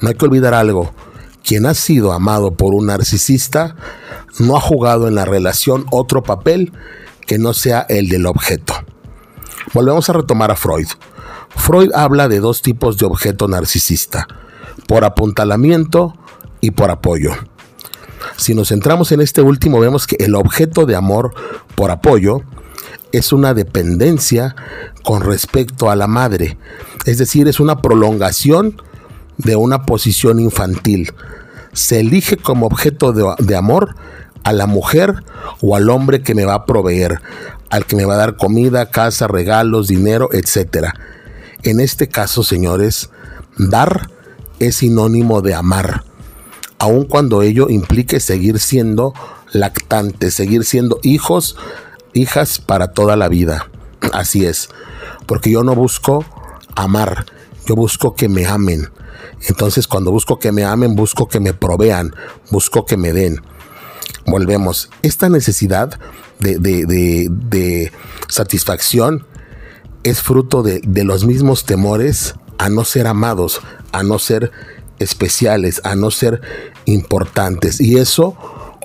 No 0.00 0.08
hay 0.08 0.14
que 0.14 0.24
olvidar 0.24 0.54
algo. 0.54 0.92
Quien 1.44 1.66
ha 1.66 1.74
sido 1.74 2.12
amado 2.12 2.52
por 2.52 2.74
un 2.74 2.86
narcisista 2.86 3.76
no 4.38 4.56
ha 4.56 4.60
jugado 4.60 5.08
en 5.08 5.14
la 5.14 5.24
relación 5.24 5.86
otro 5.90 6.22
papel 6.22 6.72
que 7.26 7.38
no 7.38 7.54
sea 7.54 7.86
el 7.88 8.08
del 8.08 8.26
objeto. 8.26 8.74
Volvemos 9.72 10.08
a 10.08 10.14
retomar 10.14 10.50
a 10.50 10.56
Freud. 10.56 10.88
Freud 11.54 11.90
habla 11.94 12.28
de 12.28 12.40
dos 12.40 12.62
tipos 12.62 12.98
de 12.98 13.06
objeto 13.06 13.48
narcisista, 13.48 14.26
por 14.86 15.04
apuntalamiento 15.04 16.14
y 16.60 16.72
por 16.72 16.90
apoyo. 16.90 17.32
Si 18.36 18.54
nos 18.54 18.68
centramos 18.68 19.12
en 19.12 19.20
este 19.20 19.42
último, 19.42 19.80
vemos 19.80 20.06
que 20.06 20.16
el 20.18 20.34
objeto 20.34 20.86
de 20.86 20.96
amor 20.96 21.34
por 21.74 21.90
apoyo 21.90 22.42
es 23.12 23.32
una 23.32 23.54
dependencia 23.54 24.54
con 25.02 25.22
respecto 25.22 25.90
a 25.90 25.96
la 25.96 26.06
madre, 26.06 26.58
es 27.06 27.18
decir, 27.18 27.48
es 27.48 27.60
una 27.60 27.80
prolongación 27.82 28.80
de 29.42 29.56
una 29.56 29.84
posición 29.84 30.40
infantil. 30.40 31.12
Se 31.72 32.00
elige 32.00 32.36
como 32.36 32.66
objeto 32.66 33.12
de, 33.12 33.56
amor 33.56 33.94
a 34.42 34.52
la 34.52 34.66
mujer 34.66 35.22
o 35.60 35.76
al 35.76 35.90
hombre 35.90 36.22
que 36.22 36.34
me 36.34 36.44
va 36.44 36.54
a 36.54 36.66
proveer, 36.66 37.20
al 37.68 37.86
que 37.86 37.96
me 37.96 38.04
va 38.04 38.14
a 38.14 38.18
dar 38.18 38.36
comida, 38.36 38.90
casa, 38.90 39.28
regalos, 39.28 39.88
dinero, 39.88 40.28
etc. 40.32 40.88
En 41.62 41.80
este 41.80 42.08
caso, 42.08 42.42
señores, 42.42 43.10
dar 43.56 44.10
es 44.58 44.76
sinónimo 44.76 45.42
de 45.42 45.54
amar, 45.54 46.04
aun 46.78 47.04
cuando 47.04 47.42
ello 47.42 47.68
implique 47.68 48.20
seguir 48.20 48.58
siendo 48.58 49.14
lactantes, 49.52 50.34
seguir 50.34 50.64
siendo 50.64 50.98
hijos, 51.02 51.56
hijas 52.12 52.58
para 52.58 52.92
toda 52.92 53.16
la 53.16 53.28
vida. 53.28 53.70
Así 54.12 54.44
es, 54.44 54.68
porque 55.26 55.50
yo 55.50 55.62
no 55.62 55.74
busco 55.74 56.24
amar, 56.74 57.26
yo 57.66 57.76
busco 57.76 58.14
que 58.14 58.28
me 58.28 58.46
amen. 58.46 58.88
Entonces 59.48 59.86
cuando 59.86 60.10
busco 60.10 60.38
que 60.38 60.52
me 60.52 60.64
amen, 60.64 60.94
busco 60.94 61.28
que 61.28 61.40
me 61.40 61.54
provean, 61.54 62.14
busco 62.50 62.86
que 62.86 62.96
me 62.96 63.12
den 63.12 63.40
volvemos, 64.26 64.90
esta 65.02 65.28
necesidad 65.28 65.98
de, 66.38 67.92
satisfacción 68.28 69.26
es 70.02 70.22
fruto 70.22 70.62
de, 70.62 70.80
de 70.84 71.04
los 71.04 71.24
mismos 71.24 71.64
temores 71.64 72.34
a 72.58 72.68
no 72.68 72.84
ser 72.84 73.06
amados, 73.06 73.60
a 73.92 74.02
no 74.02 74.18
ser 74.18 74.50
especiales, 74.98 75.80
a 75.84 75.94
no 75.94 76.10
ser 76.10 76.40
importantes. 76.86 77.80
Y 77.80 77.98
eso 77.98 78.36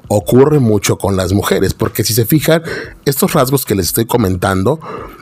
ocurre 0.08 0.60
mucho 0.60 0.98
con 0.98 1.15
las 1.15 1.34
mujeres, 1.34 1.74
porque 1.74 2.04
si 2.04 2.13
se 2.13 2.25
fijan, 2.25 2.63
estos 3.06 3.34
rasgos 3.34 3.65
que 3.65 3.75
les 3.75 3.88
estoy 3.88 4.06
comentando, 4.06 4.80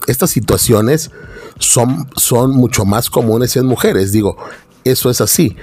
estas 0.08 0.30
situaciones 0.32 1.12
son, 1.60 2.10
son 2.16 2.52
mucho 2.52 2.86
más 2.86 3.10
comunes 3.10 3.56
en 3.56 3.66
mujeres. 3.66 4.12
Digo, 4.12 4.38
eso 4.84 5.10
es 5.10 5.22
así. 5.22 5.56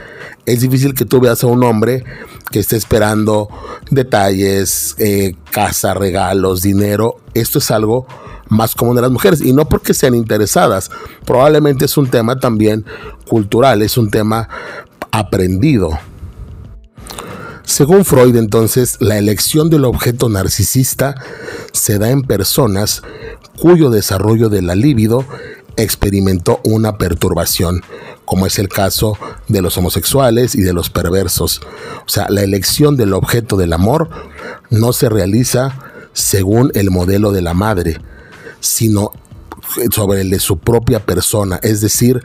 Es 0.46 0.60
difícil 0.60 0.94
que 0.94 1.04
tú 1.04 1.20
veas 1.20 1.44
a 1.44 1.46
un 1.46 1.62
hombre 1.64 2.04
que 2.50 2.60
esté 2.60 2.76
esperando 2.76 3.48
detalles, 3.90 4.96
eh, 4.98 5.34
casa, 5.50 5.94
regalos, 5.94 6.62
dinero. 6.62 7.16
Esto 7.34 7.58
es 7.58 7.70
algo 7.70 8.06
más 8.48 8.74
común 8.74 8.96
de 8.96 9.02
las 9.02 9.10
mujeres 9.10 9.40
y 9.40 9.52
no 9.52 9.68
porque 9.68 9.94
sean 9.94 10.14
interesadas. 10.14 10.90
Probablemente 11.24 11.84
es 11.84 11.96
un 11.96 12.08
tema 12.08 12.38
también 12.38 12.84
cultural, 13.28 13.82
es 13.82 13.96
un 13.96 14.10
tema 14.10 14.48
aprendido. 15.12 15.90
Según 17.64 18.04
Freud, 18.04 18.34
entonces, 18.34 18.96
la 18.98 19.16
elección 19.16 19.70
del 19.70 19.84
objeto 19.84 20.28
narcisista 20.28 21.14
se 21.72 21.98
da 21.98 22.10
en 22.10 22.22
personas 22.22 23.02
cuyo 23.60 23.90
desarrollo 23.90 24.48
de 24.48 24.60
la 24.60 24.74
libido 24.74 25.24
experimentó 25.76 26.60
una 26.64 26.98
perturbación, 26.98 27.82
como 28.24 28.46
es 28.46 28.58
el 28.58 28.68
caso 28.68 29.16
de 29.48 29.62
los 29.62 29.76
homosexuales 29.76 30.54
y 30.54 30.62
de 30.62 30.72
los 30.72 30.90
perversos. 30.90 31.60
O 32.06 32.08
sea, 32.08 32.26
la 32.28 32.42
elección 32.42 32.96
del 32.96 33.12
objeto 33.12 33.56
del 33.56 33.72
amor 33.72 34.10
no 34.70 34.92
se 34.92 35.08
realiza 35.08 35.78
según 36.12 36.70
el 36.74 36.90
modelo 36.90 37.32
de 37.32 37.42
la 37.42 37.54
madre, 37.54 38.00
sino 38.60 39.12
sobre 39.92 40.22
el 40.22 40.30
de 40.30 40.40
su 40.40 40.58
propia 40.58 41.04
persona, 41.04 41.60
es 41.62 41.80
decir, 41.80 42.22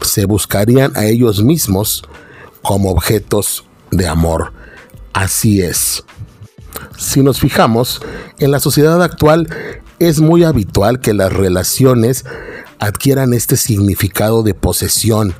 se 0.00 0.26
buscarían 0.26 0.96
a 0.96 1.06
ellos 1.06 1.42
mismos 1.42 2.04
como 2.62 2.90
objetos 2.90 3.64
de 3.90 4.06
amor. 4.06 4.52
Así 5.12 5.62
es. 5.62 6.04
Si 6.96 7.22
nos 7.22 7.40
fijamos, 7.40 8.00
en 8.38 8.50
la 8.50 8.60
sociedad 8.60 9.02
actual 9.02 9.48
es 9.98 10.20
muy 10.20 10.44
habitual 10.44 11.00
que 11.00 11.14
las 11.14 11.32
relaciones 11.32 12.24
adquieran 12.84 13.32
este 13.32 13.56
significado 13.56 14.42
de 14.42 14.54
posesión, 14.54 15.34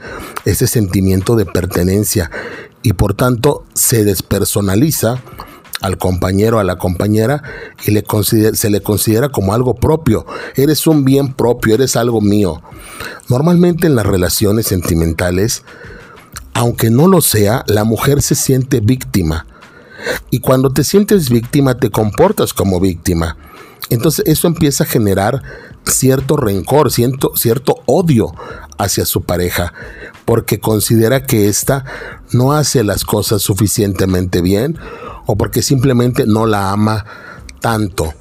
ese 0.44 0.66
sentimiento 0.66 1.36
de 1.36 1.44
pertenencia 1.44 2.30
y 2.82 2.94
por 2.94 3.14
tanto 3.14 3.64
se 3.74 4.04
despersonaliza 4.04 5.22
al 5.80 5.98
compañero, 5.98 6.58
a 6.58 6.64
la 6.64 6.76
compañera 6.76 7.42
y 7.86 7.92
se 7.92 8.70
le 8.70 8.80
considera 8.80 9.28
como 9.28 9.52
algo 9.52 9.74
propio. 9.74 10.24
Eres 10.56 10.86
un 10.86 11.04
bien 11.04 11.34
propio, 11.34 11.74
eres 11.74 11.96
algo 11.96 12.22
mío. 12.22 12.62
Normalmente 13.28 13.86
en 13.86 13.94
las 13.94 14.06
relaciones 14.06 14.66
sentimentales, 14.66 15.62
aunque 16.54 16.88
no 16.88 17.08
lo 17.08 17.20
sea, 17.20 17.64
la 17.66 17.84
mujer 17.84 18.22
se 18.22 18.34
siente 18.34 18.80
víctima. 18.80 19.46
Y 20.30 20.40
cuando 20.40 20.72
te 20.72 20.84
sientes 20.84 21.28
víctima, 21.28 21.74
te 21.74 21.90
comportas 21.90 22.54
como 22.54 22.80
víctima. 22.80 23.36
Entonces 23.90 24.24
eso 24.26 24.46
empieza 24.46 24.84
a 24.84 24.86
generar 24.86 25.42
cierto 25.86 26.36
rencor, 26.36 26.90
cierto, 26.90 27.32
cierto 27.36 27.82
odio 27.86 28.32
hacia 28.78 29.04
su 29.04 29.22
pareja, 29.22 29.72
porque 30.24 30.58
considera 30.58 31.24
que 31.24 31.48
ésta 31.48 31.84
no 32.32 32.52
hace 32.52 32.84
las 32.84 33.04
cosas 33.04 33.42
suficientemente 33.42 34.40
bien 34.40 34.78
o 35.26 35.36
porque 35.36 35.62
simplemente 35.62 36.24
no 36.26 36.46
la 36.46 36.70
ama 36.70 37.04
tanto. 37.60 38.12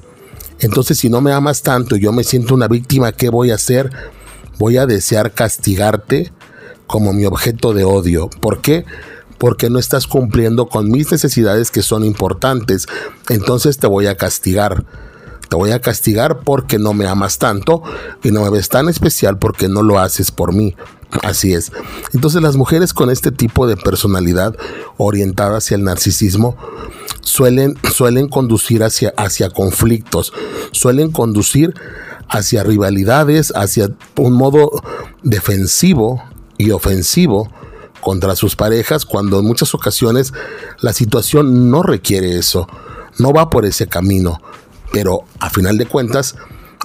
Entonces, 0.60 0.98
si 0.98 1.10
no 1.10 1.20
me 1.20 1.32
amas 1.32 1.62
tanto 1.62 1.96
y 1.96 2.00
yo 2.00 2.12
me 2.12 2.24
siento 2.24 2.54
una 2.54 2.68
víctima, 2.68 3.12
¿qué 3.12 3.28
voy 3.28 3.50
a 3.50 3.56
hacer? 3.56 3.90
Voy 4.58 4.76
a 4.76 4.86
desear 4.86 5.32
castigarte 5.32 6.32
como 6.86 7.12
mi 7.12 7.24
objeto 7.24 7.74
de 7.74 7.84
odio. 7.84 8.30
¿Por 8.40 8.60
qué? 8.60 8.84
Porque 9.38 9.68
no 9.68 9.78
estás 9.78 10.06
cumpliendo 10.06 10.68
con 10.68 10.90
mis 10.90 11.10
necesidades 11.10 11.70
que 11.70 11.82
son 11.82 12.04
importantes. 12.04 12.86
Entonces 13.28 13.78
te 13.78 13.86
voy 13.86 14.06
a 14.06 14.16
castigar 14.16 14.84
voy 15.54 15.70
a 15.70 15.80
castigar 15.80 16.40
porque 16.40 16.78
no 16.78 16.94
me 16.94 17.06
amas 17.06 17.38
tanto 17.38 17.82
y 18.22 18.30
no 18.30 18.42
me 18.42 18.50
ves 18.50 18.68
tan 18.68 18.88
especial 18.88 19.38
porque 19.38 19.68
no 19.68 19.82
lo 19.82 19.98
haces 19.98 20.30
por 20.30 20.52
mí. 20.52 20.74
Así 21.22 21.52
es. 21.52 21.72
Entonces 22.12 22.42
las 22.42 22.56
mujeres 22.56 22.92
con 22.92 23.10
este 23.10 23.30
tipo 23.30 23.66
de 23.66 23.76
personalidad 23.76 24.56
orientada 24.96 25.58
hacia 25.58 25.76
el 25.76 25.84
narcisismo 25.84 26.56
suelen, 27.20 27.76
suelen 27.92 28.28
conducir 28.28 28.82
hacia, 28.82 29.14
hacia 29.16 29.50
conflictos, 29.50 30.32
suelen 30.72 31.12
conducir 31.12 31.74
hacia 32.28 32.64
rivalidades, 32.64 33.52
hacia 33.54 33.90
un 34.16 34.32
modo 34.32 34.70
defensivo 35.22 36.22
y 36.58 36.70
ofensivo 36.70 37.50
contra 38.00 38.36
sus 38.36 38.56
parejas 38.56 39.04
cuando 39.04 39.38
en 39.38 39.46
muchas 39.46 39.74
ocasiones 39.74 40.32
la 40.80 40.92
situación 40.92 41.70
no 41.70 41.82
requiere 41.82 42.38
eso, 42.38 42.66
no 43.18 43.32
va 43.32 43.50
por 43.50 43.64
ese 43.64 43.86
camino 43.86 44.40
pero 44.94 45.24
a 45.40 45.50
final 45.50 45.76
de 45.76 45.86
cuentas 45.86 46.36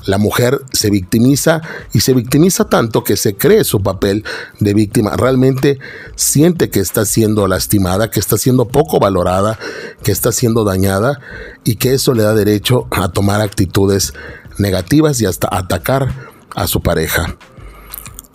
La 0.06 0.18
mujer 0.18 0.62
se 0.72 0.90
victimiza 0.90 1.62
y 1.94 2.00
se 2.00 2.14
victimiza 2.14 2.66
tanto 2.66 3.04
que 3.04 3.18
se 3.18 3.36
cree 3.36 3.64
su 3.64 3.82
papel 3.84 4.24
de 4.60 4.74
víctima. 4.74 5.16
Realmente 5.18 5.80
siente 6.16 6.70
que 6.70 6.80
está 6.80 7.06
siendo 7.06 7.48
lastimada, 7.48 8.10
que 8.10 8.20
está 8.20 8.38
siendo 8.38 8.68
poco 8.70 9.00
valorada, 9.00 9.60
que 10.04 10.12
está 10.12 10.32
siendo 10.32 10.64
dañada 10.64 11.20
y 11.64 11.76
que 11.76 11.94
eso 11.94 12.14
le 12.14 12.24
da 12.24 12.34
derecho 12.34 12.88
a 12.92 13.10
tomar 13.10 13.42
actitudes 13.42 14.14
negativas 14.58 15.20
y 15.22 15.26
hasta 15.26 15.50
atacar 15.52 16.14
a 16.56 16.68
su 16.68 16.82
pareja. 16.82 17.36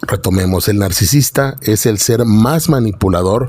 Retomemos, 0.02 0.69
el 0.69 0.78
narcisista 0.78 1.57
es 1.62 1.87
el 1.87 1.99
ser 1.99 2.26
más 2.26 2.69
manipulador 2.69 3.49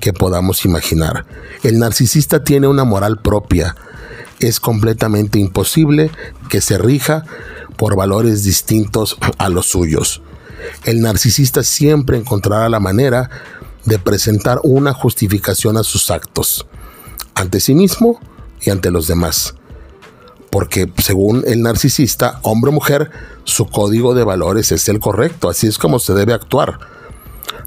que 0.00 0.12
podamos 0.12 0.66
imaginar. 0.66 1.24
El 1.62 1.78
narcisista 1.78 2.44
tiene 2.44 2.68
una 2.68 2.84
moral 2.84 3.22
propia. 3.22 3.74
Es 4.44 4.60
completamente 4.60 5.38
imposible 5.38 6.10
que 6.50 6.60
se 6.60 6.76
rija 6.76 7.24
por 7.78 7.96
valores 7.96 8.44
distintos 8.44 9.16
a 9.38 9.48
los 9.48 9.64
suyos. 9.64 10.20
El 10.84 11.00
narcisista 11.00 11.62
siempre 11.62 12.18
encontrará 12.18 12.68
la 12.68 12.78
manera 12.78 13.30
de 13.86 13.98
presentar 13.98 14.60
una 14.62 14.92
justificación 14.92 15.78
a 15.78 15.82
sus 15.82 16.10
actos, 16.10 16.66
ante 17.34 17.58
sí 17.58 17.74
mismo 17.74 18.20
y 18.60 18.68
ante 18.68 18.90
los 18.90 19.06
demás. 19.06 19.54
Porque 20.50 20.92
según 21.02 21.42
el 21.46 21.62
narcisista, 21.62 22.38
hombre 22.42 22.68
o 22.68 22.72
mujer, 22.72 23.10
su 23.44 23.64
código 23.64 24.12
de 24.12 24.24
valores 24.24 24.72
es 24.72 24.90
el 24.90 25.00
correcto, 25.00 25.48
así 25.48 25.68
es 25.68 25.78
como 25.78 25.98
se 25.98 26.12
debe 26.12 26.34
actuar. 26.34 26.80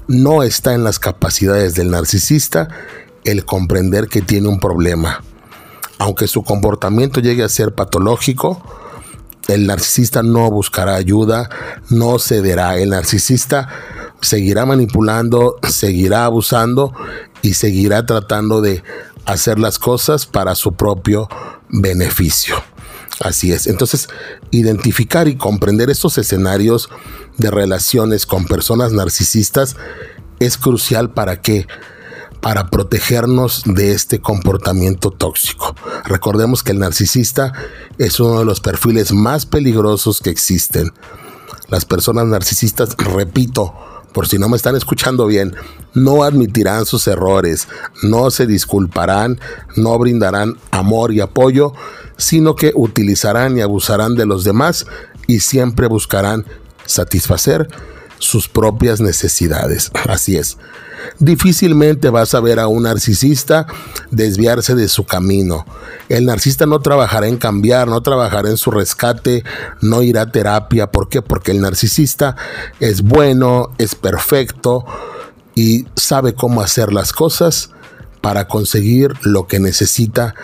No 0.06 0.44
está 0.44 0.74
en 0.74 0.84
las 0.84 1.00
capacidades 1.00 1.74
del 1.74 1.90
narcisista 1.90 2.68
el 3.24 3.44
comprender 3.44 4.06
que 4.06 4.22
tiene 4.22 4.46
un 4.46 4.60
problema. 4.60 5.24
Aunque 5.98 6.28
su 6.28 6.42
comportamiento 6.42 7.20
llegue 7.20 7.42
a 7.42 7.48
ser 7.48 7.74
patológico, 7.74 8.62
el 9.48 9.66
narcisista 9.66 10.22
no 10.22 10.50
buscará 10.50 10.94
ayuda, 10.94 11.48
no 11.90 12.18
cederá. 12.18 12.78
El 12.78 12.90
narcisista 12.90 13.68
seguirá 14.20 14.66
manipulando, 14.66 15.56
seguirá 15.68 16.24
abusando 16.24 16.92
y 17.42 17.54
seguirá 17.54 18.04
tratando 18.06 18.60
de 18.60 18.82
hacer 19.24 19.58
las 19.58 19.78
cosas 19.78 20.26
para 20.26 20.54
su 20.54 20.74
propio 20.74 21.28
beneficio. 21.68 22.56
Así 23.20 23.52
es. 23.52 23.66
Entonces, 23.66 24.08
identificar 24.50 25.28
y 25.28 25.36
comprender 25.36 25.90
estos 25.90 26.18
escenarios 26.18 26.88
de 27.36 27.50
relaciones 27.50 28.26
con 28.26 28.46
personas 28.46 28.92
narcisistas 28.92 29.76
es 30.40 30.56
crucial 30.56 31.10
para 31.10 31.40
que 31.40 31.66
para 32.40 32.70
protegernos 32.70 33.62
de 33.66 33.92
este 33.92 34.20
comportamiento 34.20 35.10
tóxico. 35.10 35.74
Recordemos 36.04 36.62
que 36.62 36.72
el 36.72 36.78
narcisista 36.78 37.52
es 37.98 38.20
uno 38.20 38.38
de 38.38 38.44
los 38.44 38.60
perfiles 38.60 39.12
más 39.12 39.46
peligrosos 39.46 40.20
que 40.20 40.30
existen. 40.30 40.92
Las 41.68 41.84
personas 41.84 42.26
narcisistas, 42.26 42.96
repito, 42.96 43.74
por 44.12 44.26
si 44.26 44.38
no 44.38 44.48
me 44.48 44.56
están 44.56 44.76
escuchando 44.76 45.26
bien, 45.26 45.54
no 45.94 46.24
admitirán 46.24 46.86
sus 46.86 47.06
errores, 47.06 47.68
no 48.02 48.30
se 48.30 48.46
disculparán, 48.46 49.40
no 49.76 49.98
brindarán 49.98 50.56
amor 50.70 51.12
y 51.12 51.20
apoyo, 51.20 51.72
sino 52.16 52.56
que 52.56 52.72
utilizarán 52.74 53.58
y 53.58 53.60
abusarán 53.60 54.14
de 54.14 54.26
los 54.26 54.44
demás 54.44 54.86
y 55.26 55.40
siempre 55.40 55.86
buscarán 55.88 56.46
satisfacer 56.86 57.68
sus 58.18 58.48
propias 58.48 59.00
necesidades. 59.00 59.90
Así 60.08 60.36
es. 60.36 60.58
Difícilmente 61.18 62.10
vas 62.10 62.34
a 62.34 62.40
ver 62.40 62.60
a 62.60 62.68
un 62.68 62.84
narcisista 62.84 63.66
desviarse 64.10 64.74
de 64.74 64.88
su 64.88 65.04
camino. 65.04 65.64
El 66.08 66.26
narcisista 66.26 66.66
no 66.66 66.80
trabajará 66.80 67.28
en 67.28 67.36
cambiar, 67.36 67.88
no 67.88 68.00
trabajará 68.02 68.50
en 68.50 68.56
su 68.56 68.70
rescate, 68.70 69.44
no 69.80 70.02
irá 70.02 70.22
a 70.22 70.32
terapia. 70.32 70.90
¿Por 70.90 71.08
qué? 71.08 71.22
Porque 71.22 71.52
el 71.52 71.60
narcisista 71.60 72.36
es 72.80 73.02
bueno, 73.02 73.72
es 73.78 73.94
perfecto 73.94 74.84
y 75.54 75.86
sabe 75.96 76.34
cómo 76.34 76.60
hacer 76.60 76.92
las 76.92 77.12
cosas 77.12 77.70
para 78.20 78.46
conseguir 78.46 79.12
lo 79.22 79.46
que 79.46 79.58
necesita 79.60 80.34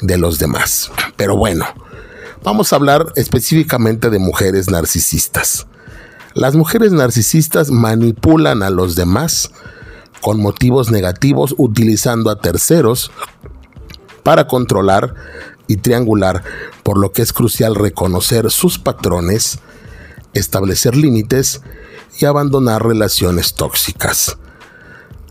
de 0.00 0.18
los 0.18 0.38
demás. 0.38 0.90
Pero 1.16 1.36
bueno, 1.36 1.66
vamos 2.42 2.72
a 2.72 2.76
hablar 2.76 3.12
específicamente 3.16 4.10
de 4.10 4.18
mujeres 4.18 4.70
narcisistas. 4.70 5.66
Las 6.34 6.56
mujeres 6.56 6.90
narcisistas 6.90 7.70
manipulan 7.70 8.64
a 8.64 8.70
los 8.70 8.96
demás 8.96 9.52
con 10.20 10.40
motivos 10.40 10.90
negativos 10.90 11.54
utilizando 11.58 12.28
a 12.28 12.40
terceros 12.40 13.12
para 14.24 14.48
controlar 14.48 15.14
y 15.68 15.76
triangular, 15.76 16.42
por 16.82 16.98
lo 16.98 17.12
que 17.12 17.22
es 17.22 17.32
crucial 17.32 17.76
reconocer 17.76 18.50
sus 18.50 18.80
patrones, 18.80 19.60
establecer 20.32 20.96
límites 20.96 21.60
y 22.18 22.24
abandonar 22.24 22.84
relaciones 22.84 23.54
tóxicas. 23.54 24.36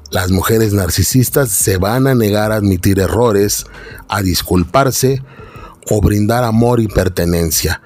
Las 0.09 0.31
mujeres 0.31 0.71
narcisistas 0.71 1.49
se 1.49 1.77
van 1.77 2.07
a 2.07 2.15
negar 2.15 2.53
a 2.53 2.55
admitir 2.55 2.99
errores, 2.99 3.65
a 4.07 4.21
disculparse 4.21 5.21
o 5.89 5.99
brindar 5.99 6.45
amor 6.45 6.79
y 6.79 6.87
pertenencia, 6.87 7.81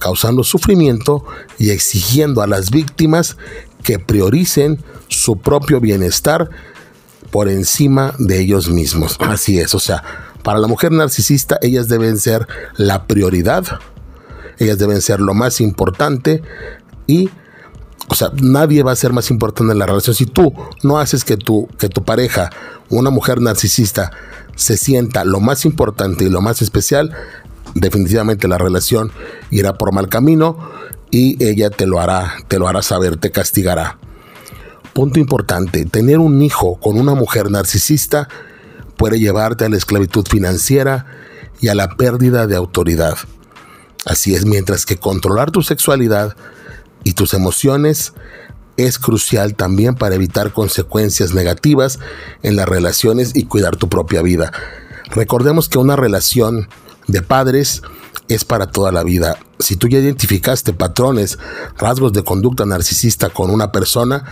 causando 0.00 0.42
sufrimiento 0.42 1.24
y 1.58 1.70
exigiendo 1.70 2.42
a 2.42 2.48
las 2.48 2.70
víctimas 2.70 3.36
que 3.84 4.00
prioricen 4.00 4.82
su 5.06 5.38
propio 5.38 5.80
bienestar 5.80 6.50
por 7.30 7.48
encima 7.48 8.14
de 8.18 8.40
ellos 8.40 8.68
mismos. 8.68 9.16
Así 9.20 9.60
es, 9.60 9.74
o 9.76 9.78
sea, 9.78 10.02
para 10.42 10.58
la 10.58 10.66
mujer 10.66 10.90
narcisista 10.90 11.58
ellas 11.62 11.86
deben 11.86 12.18
ser 12.18 12.48
la 12.76 13.06
prioridad, 13.06 13.64
ellas 14.58 14.78
deben 14.78 15.00
ser 15.00 15.20
lo 15.20 15.34
más 15.34 15.60
importante 15.60 16.42
y 17.06 17.30
o 18.08 18.16
sea, 18.16 18.32
nadie 18.34 18.82
va 18.82 18.90
a 18.90 18.96
ser 18.96 19.12
más 19.12 19.30
importante 19.30 19.72
en 19.72 19.78
la 19.78 19.86
relación. 19.86 20.16
Si 20.16 20.26
tú 20.26 20.52
no 20.82 20.98
haces 20.98 21.24
que 21.24 21.36
tu, 21.36 21.68
que 21.78 21.88
tu 21.88 22.02
pareja, 22.02 22.50
una 22.88 23.10
mujer 23.10 23.40
narcisista, 23.40 24.10
se 24.56 24.76
sienta 24.76 25.24
lo 25.24 25.38
más 25.38 25.64
importante 25.64 26.24
y 26.24 26.28
lo 26.28 26.40
más 26.40 26.60
especial, 26.60 27.14
definitivamente 27.74 28.48
la 28.48 28.58
relación 28.58 29.12
irá 29.50 29.74
por 29.74 29.92
mal 29.92 30.08
camino 30.08 30.58
y 31.10 31.42
ella 31.44 31.70
te 31.70 31.86
lo 31.86 32.00
hará, 32.00 32.34
te 32.48 32.58
lo 32.58 32.68
hará 32.68 32.82
saber, 32.82 33.16
te 33.16 33.30
castigará. 33.30 33.98
Punto 34.92 35.20
importante, 35.20 35.84
tener 35.84 36.18
un 36.18 36.42
hijo 36.42 36.78
con 36.80 36.98
una 36.98 37.14
mujer 37.14 37.50
narcisista 37.50 38.28
puede 38.96 39.18
llevarte 39.18 39.64
a 39.64 39.68
la 39.68 39.76
esclavitud 39.76 40.26
financiera 40.28 41.06
y 41.60 41.68
a 41.68 41.74
la 41.74 41.88
pérdida 41.96 42.46
de 42.46 42.56
autoridad. 42.56 43.16
Así 44.04 44.34
es, 44.34 44.46
mientras 44.46 44.86
que 44.86 44.96
controlar 44.96 45.50
tu 45.50 45.62
sexualidad 45.62 46.36
y 47.04 47.12
tus 47.12 47.34
emociones 47.34 48.14
es 48.76 48.98
crucial 48.98 49.54
también 49.54 49.94
para 49.94 50.14
evitar 50.14 50.52
consecuencias 50.52 51.34
negativas 51.34 51.98
en 52.42 52.56
las 52.56 52.68
relaciones 52.68 53.32
y 53.34 53.44
cuidar 53.44 53.76
tu 53.76 53.88
propia 53.88 54.22
vida. 54.22 54.52
Recordemos 55.10 55.68
que 55.68 55.78
una 55.78 55.96
relación 55.96 56.68
de 57.06 57.22
padres 57.22 57.82
es 58.28 58.44
para 58.44 58.70
toda 58.70 58.92
la 58.92 59.02
vida. 59.02 59.38
Si 59.58 59.76
tú 59.76 59.88
ya 59.88 59.98
identificaste 59.98 60.72
patrones, 60.72 61.38
rasgos 61.78 62.12
de 62.12 62.22
conducta 62.22 62.64
narcisista 62.64 63.30
con 63.30 63.50
una 63.50 63.72
persona, 63.72 64.24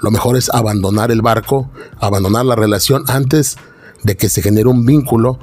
lo 0.00 0.10
mejor 0.10 0.36
es 0.36 0.50
abandonar 0.50 1.10
el 1.10 1.22
barco, 1.22 1.70
abandonar 1.98 2.44
la 2.44 2.56
relación 2.56 3.04
antes 3.08 3.56
de 4.02 4.16
que 4.16 4.28
se 4.28 4.42
genere 4.42 4.68
un 4.68 4.84
vínculo 4.84 5.38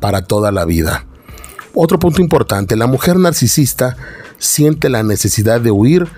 para 0.00 0.22
toda 0.22 0.52
la 0.52 0.64
vida. 0.64 1.06
Otro 1.74 1.98
punto 1.98 2.20
importante, 2.20 2.76
la 2.76 2.86
mujer 2.86 3.18
narcisista 3.18 3.96
siente 4.38 4.90
la 4.90 5.02
necesidad 5.02 5.60
de 5.60 5.70
huir 5.70 6.08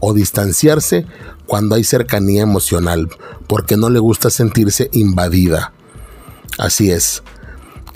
o 0.00 0.12
distanciarse 0.12 1.06
cuando 1.46 1.76
hay 1.76 1.84
cercanía 1.84 2.42
emocional, 2.42 3.08
porque 3.46 3.76
no 3.76 3.88
le 3.88 4.00
gusta 4.00 4.30
sentirse 4.30 4.90
invadida. 4.92 5.72
Así 6.58 6.90
es. 6.90 7.22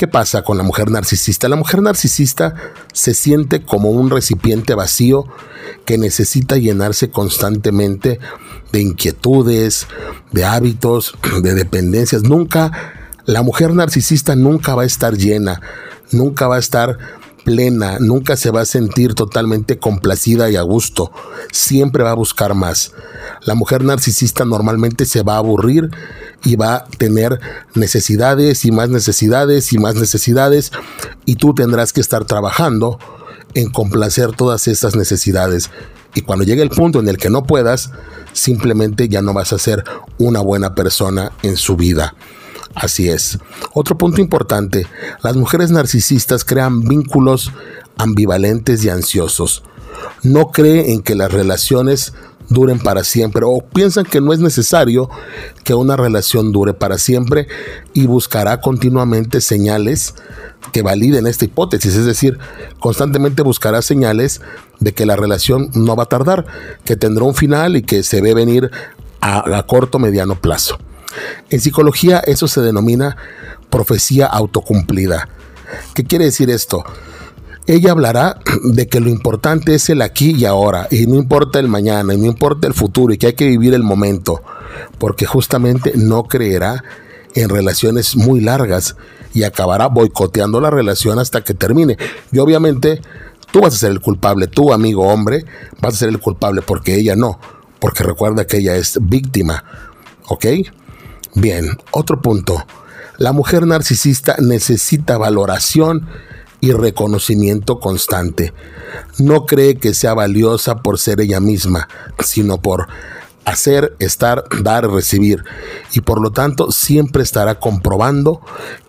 ¿Qué 0.01 0.09
pasa 0.09 0.41
con 0.41 0.57
la 0.57 0.63
mujer 0.63 0.91
narcisista? 0.91 1.47
La 1.51 1.57
mujer 1.57 1.83
narcisista 1.83 2.55
se 2.95 3.13
siente 3.13 3.61
como 3.61 3.91
un 3.91 4.09
recipiente 4.09 4.75
vacío 4.75 5.27
que 5.85 5.99
necesita 5.99 6.57
llenarse 6.57 7.11
constantemente 7.11 8.19
de 8.73 8.81
inquietudes, 8.81 9.89
de 10.33 10.47
hábitos, 10.47 11.19
de 11.43 11.53
dependencias. 11.53 12.23
Nunca, 12.23 12.95
la 13.27 13.43
mujer 13.43 13.75
narcisista 13.75 14.37
nunca 14.37 14.75
va 14.75 14.85
a 14.85 14.87
estar 14.87 15.19
llena, 15.19 15.61
nunca 16.13 16.49
va 16.49 16.57
a 16.57 16.61
estar 16.61 16.97
plena, 17.45 17.99
nunca 17.99 18.37
se 18.37 18.51
va 18.51 18.63
a 18.63 18.67
sentir 18.67 19.15
totalmente 19.15 19.79
complacida 19.79 20.51
y 20.51 20.57
a 20.57 20.63
gusto, 20.63 21.11
siempre 21.53 22.05
va 22.05 22.13
a 22.13 22.15
buscar 22.15 22.55
más. 22.55 22.93
La 23.43 23.55
mujer 23.55 23.85
narcisista 23.85 24.45
normalmente 24.45 25.07
se 25.07 25.23
va 25.23 25.35
a 25.35 25.39
aburrir 25.39 25.91
y 26.45 26.57
va 26.57 26.77
a 26.77 26.85
tener 26.85 27.41
necesidades 27.75 28.65
y 28.65 28.71
más 28.71 28.89
necesidades 28.89 29.73
y 29.73 29.79
más 29.79 29.95
necesidades 29.95 30.73
y 31.25 31.37
tú 31.37 31.55
tendrás 31.55 31.93
que 31.93 32.01
estar 32.01 32.25
trabajando 32.25 32.99
en 33.55 33.71
complacer 33.71 34.33
todas 34.33 34.69
esas 34.69 34.97
necesidades. 34.97 35.71
Y 36.15 36.23
cuando 36.23 36.45
llegue 36.45 36.63
el 36.63 36.71
punto 36.71 37.01
en 37.01 37.09
el 37.09 37.19
que 37.19 37.31
no 37.31 37.45
puedas, 37.45 37.91
simplemente 38.33 39.09
ya 39.09 39.23
no 39.23 39.33
vas 39.33 39.53
a 39.53 39.59
ser 39.59 39.85
una 40.19 40.41
buena 40.41 40.75
persona 40.75 41.33
en 41.43 41.57
su 41.57 41.77
vida. 41.77 42.15
Así 42.75 43.09
es. 43.09 43.39
Otro 43.75 43.99
punto 43.99 44.21
importante, 44.21 44.87
las 45.23 45.37
mujeres 45.37 45.71
narcisistas 45.71 46.45
crean 46.45 46.83
vínculos 46.83 47.53
ambivalentes 47.99 48.85
y 48.85 48.89
ansiosos. 48.89 49.63
no 50.23 50.51
cree 50.51 50.93
en 50.93 51.03
que 51.03 51.15
las 51.15 51.31
relaciones 51.31 52.15
duren 52.49 52.79
para 52.79 53.05
siempre 53.05 53.43
o 53.45 53.61
piensan 53.61 54.05
que 54.05 54.21
no 54.21 54.33
es 54.33 54.41
necesario 54.41 55.09
que 55.65 55.75
una 55.75 55.97
relación 55.97 56.53
dure 56.53 56.75
para 56.75 56.99
siempre 56.99 57.49
y 57.93 58.07
buscará 58.07 58.61
continuamente 58.61 59.41
señales 59.41 60.15
que 60.73 60.83
validen 60.83 61.27
esta 61.27 61.45
hipótesis, 61.45 61.95
es 61.95 62.05
decir, 62.05 62.39
constantemente 62.81 63.43
buscará 63.43 63.83
señales 63.83 64.41
de 64.79 64.93
que 64.93 65.07
la 65.07 65.17
relación 65.17 65.71
no 65.75 65.97
va 65.97 66.05
a 66.05 66.09
tardar, 66.09 66.47
que 66.85 66.97
tendrá 66.97 67.25
un 67.25 67.35
final 67.35 67.77
y 67.77 67.83
que 67.83 68.03
se 68.03 68.21
ve 68.21 68.35
venir 68.35 68.71
a, 69.21 69.59
a 69.59 69.63
corto 69.67 69.99
mediano 69.99 70.35
plazo. 70.41 70.79
En 71.51 71.61
psicología 71.61 72.19
eso 72.27 72.49
se 72.49 72.61
denomina 72.61 73.17
profecía 73.71 74.27
autocumplida. 74.27 75.29
¿Qué 75.95 76.05
quiere 76.05 76.27
decir 76.27 76.51
esto? 76.51 76.85
ella 77.67 77.93
hablará 77.93 78.39
de 78.65 78.89
que 78.89 79.01
lo 79.01 79.11
importante 79.11 79.75
es 79.75 79.89
el 79.91 80.03
aquí 80.03 80.35
y 80.37 80.45
ahora, 80.45 80.89
y 80.91 81.07
no 81.07 81.17
importa 81.17 81.61
el 81.61 81.69
mañana, 81.69 82.15
y 82.15 82.19
no 82.19 82.27
importa 82.27 82.67
el 82.67 82.75
futuro, 82.75 83.13
y 83.13 83.19
que 83.19 83.29
hay 83.29 83.33
que 83.35 83.47
vivir 83.47 83.75
el 83.75 83.83
momento, 83.83 84.43
porque 84.99 85.27
justamente 85.27 85.93
no 85.95 86.25
creerá 86.25 86.83
en 87.35 87.49
relaciones 87.49 88.17
muy 88.17 88.41
largas 88.41 88.97
y 89.35 89.45
acabará 89.45 89.87
boicoteando 89.87 90.61
la 90.61 90.71
relación 90.71 91.21
hasta 91.21 91.43
que 91.43 91.55
termine. 91.55 91.97
Y 92.33 92.39
obviamente 92.39 93.01
tú 93.53 93.61
vas 93.61 93.75
a 93.75 93.79
ser 93.79 93.93
el 93.93 94.01
culpable, 94.01 94.49
tú 94.49 94.73
amigo 94.73 95.07
hombre, 95.07 95.45
vas 95.81 95.95
a 95.95 95.99
ser 95.99 96.09
el 96.09 96.19
culpable 96.19 96.63
porque 96.63 96.97
ella 96.97 97.15
no, 97.15 97.39
porque 97.79 98.03
recuerda 98.03 98.49
que 98.49 98.57
ella 98.57 98.75
es 98.75 98.99
víctima, 99.01 99.63
¿ok? 100.27 100.47
Bien, 101.35 101.77
otro 101.93 102.21
punto. 102.21 102.65
La 103.19 103.33
mujer 103.33 103.67
narcisista 103.67 104.37
necesita 104.39 105.19
valoración 105.19 106.09
y 106.61 106.73
reconocimiento 106.73 107.79
constante. 107.79 108.53
No 109.19 109.47
cree 109.47 109.77
que 109.77 109.95
sea 109.95 110.15
valiosa 110.15 110.83
por 110.83 110.99
ser 110.99 111.21
ella 111.21 111.41
misma, 111.41 111.89
sino 112.19 112.61
por 112.61 112.89
hacer, 113.45 113.95
estar, 113.99 114.45
dar, 114.63 114.91
recibir. 114.91 115.45
Y 115.93 116.01
por 116.01 116.21
lo 116.21 116.31
tanto 116.31 116.71
siempre 116.73 117.23
estará 117.23 117.59
comprobando 117.59 118.41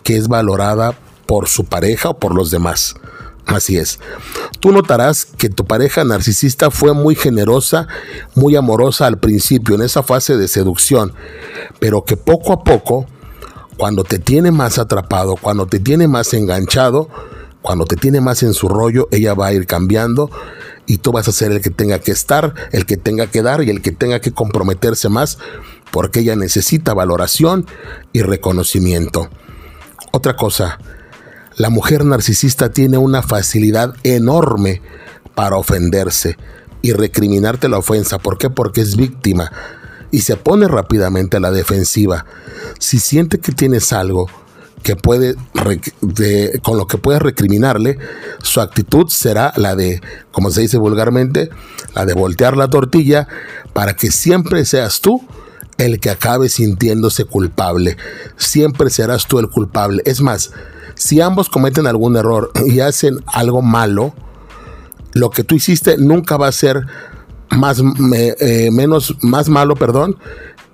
que 0.03 0.17
es 0.17 0.27
valorada 0.27 0.95
por 1.25 1.47
su 1.47 1.65
pareja 1.65 2.09
o 2.09 2.19
por 2.19 2.35
los 2.35 2.51
demás. 2.51 2.95
Así 3.45 3.77
es. 3.77 3.99
Tú 4.59 4.71
notarás 4.71 5.25
que 5.25 5.49
tu 5.49 5.65
pareja 5.65 6.03
narcisista 6.03 6.71
fue 6.71 6.93
muy 6.93 7.15
generosa, 7.15 7.87
muy 8.35 8.55
amorosa 8.55 9.07
al 9.07 9.19
principio, 9.19 9.75
en 9.75 9.81
esa 9.81 10.03
fase 10.03 10.37
de 10.37 10.47
seducción, 10.47 11.13
pero 11.79 12.05
que 12.05 12.17
poco 12.17 12.53
a 12.53 12.63
poco, 12.63 13.07
cuando 13.77 14.03
te 14.03 14.19
tiene 14.19 14.51
más 14.51 14.77
atrapado, 14.77 15.35
cuando 15.35 15.65
te 15.65 15.79
tiene 15.79 16.07
más 16.07 16.33
enganchado, 16.33 17.09
cuando 17.61 17.85
te 17.85 17.95
tiene 17.95 18.21
más 18.21 18.43
en 18.43 18.53
su 18.53 18.69
rollo, 18.69 19.07
ella 19.11 19.33
va 19.33 19.47
a 19.47 19.53
ir 19.53 19.67
cambiando 19.67 20.29
y 20.85 20.97
tú 20.97 21.11
vas 21.11 21.27
a 21.27 21.31
ser 21.31 21.51
el 21.51 21.61
que 21.61 21.69
tenga 21.69 21.99
que 21.99 22.11
estar, 22.11 22.53
el 22.71 22.85
que 22.85 22.97
tenga 22.97 23.27
que 23.27 23.41
dar 23.41 23.63
y 23.63 23.69
el 23.69 23.81
que 23.81 23.91
tenga 23.91 24.19
que 24.19 24.31
comprometerse 24.31 25.09
más 25.09 25.37
porque 25.91 26.21
ella 26.21 26.35
necesita 26.35 26.93
valoración 26.93 27.65
y 28.13 28.21
reconocimiento. 28.21 29.29
Otra 30.11 30.35
cosa, 30.35 30.79
la 31.61 31.69
mujer 31.69 32.05
narcisista 32.05 32.71
tiene 32.71 32.97
una 32.97 33.21
facilidad 33.21 33.93
enorme 34.01 34.81
para 35.35 35.57
ofenderse 35.57 36.35
y 36.81 36.91
recriminarte 36.91 37.69
la 37.69 37.77
ofensa. 37.77 38.17
¿Por 38.17 38.39
qué? 38.39 38.49
Porque 38.49 38.81
es 38.81 38.95
víctima 38.95 39.51
y 40.09 40.21
se 40.21 40.37
pone 40.37 40.67
rápidamente 40.67 41.37
a 41.37 41.39
la 41.39 41.51
defensiva. 41.51 42.25
Si 42.79 42.97
siente 42.97 43.39
que 43.39 43.51
tienes 43.51 43.93
algo, 43.93 44.27
que 44.81 44.95
puede 44.95 45.35
con 46.63 46.77
lo 46.77 46.87
que 46.87 46.97
puede 46.97 47.19
recriminarle, 47.19 47.99
su 48.41 48.59
actitud 48.59 49.09
será 49.09 49.53
la 49.55 49.75
de, 49.75 50.01
como 50.31 50.49
se 50.49 50.61
dice 50.61 50.79
vulgarmente, 50.79 51.51
la 51.93 52.07
de 52.07 52.15
voltear 52.15 52.57
la 52.57 52.69
tortilla 52.71 53.27
para 53.71 53.95
que 53.95 54.09
siempre 54.09 54.65
seas 54.65 54.99
tú 54.99 55.21
el 55.77 55.99
que 55.99 56.09
acabe 56.09 56.49
sintiéndose 56.49 57.25
culpable. 57.25 57.97
Siempre 58.35 58.89
serás 58.89 59.27
tú 59.27 59.37
el 59.37 59.47
culpable. 59.47 60.01
Es 60.07 60.21
más, 60.21 60.49
si 61.01 61.19
ambos 61.19 61.49
cometen 61.49 61.87
algún 61.87 62.15
error 62.15 62.51
y 62.63 62.79
hacen 62.79 63.23
algo 63.25 63.63
malo, 63.63 64.13
lo 65.13 65.31
que 65.31 65.43
tú 65.43 65.55
hiciste 65.55 65.97
nunca 65.97 66.37
va 66.37 66.47
a 66.47 66.51
ser 66.51 66.85
más 67.49 67.81
eh, 68.13 68.69
menos 68.71 69.17
más 69.21 69.49
malo, 69.49 69.75
perdón, 69.75 70.17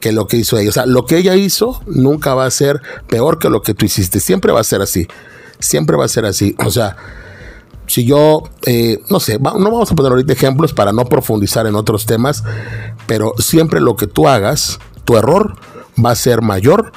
que 0.02 0.12
lo 0.12 0.28
que 0.28 0.36
hizo 0.36 0.58
ella. 0.58 0.70
O 0.70 0.74
sea, 0.74 0.86
lo 0.86 1.06
que 1.06 1.16
ella 1.18 1.38
hizo 1.38 1.82
nunca 1.88 2.36
va 2.36 2.46
a 2.46 2.52
ser 2.52 2.82
peor 3.08 3.40
que 3.40 3.50
lo 3.50 3.62
que 3.62 3.74
tú 3.74 3.86
hiciste. 3.86 4.20
Siempre 4.20 4.52
va 4.52 4.60
a 4.60 4.66
ser 4.66 4.82
así. 4.82 5.08
Siempre 5.60 5.96
va 5.96 6.04
a 6.04 6.10
ser 6.10 6.26
así. 6.26 6.58
O 6.66 6.72
sea, 6.72 6.98
si 7.86 8.04
yo, 8.04 8.44
eh, 8.66 9.00
no 9.10 9.22
sé, 9.22 9.40
no 9.40 9.72
vamos 9.72 9.90
a 9.90 9.96
poner 9.96 10.12
ahorita 10.12 10.34
ejemplos 10.34 10.74
para 10.74 10.92
no 10.92 11.06
profundizar 11.06 11.68
en 11.68 11.76
otros 11.76 12.06
temas, 12.06 12.44
pero 13.08 13.34
siempre 13.38 13.80
lo 13.80 13.96
que 13.96 14.08
tú 14.08 14.28
hagas, 14.28 14.78
tu 15.06 15.16
error 15.16 15.56
va 16.04 16.12
a 16.12 16.16
ser 16.16 16.42
mayor 16.42 16.92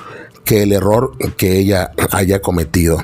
que 0.44 0.64
el 0.64 0.72
error 0.72 1.12
que 1.36 1.60
ella 1.60 1.92
haya 2.10 2.42
cometido. 2.42 2.98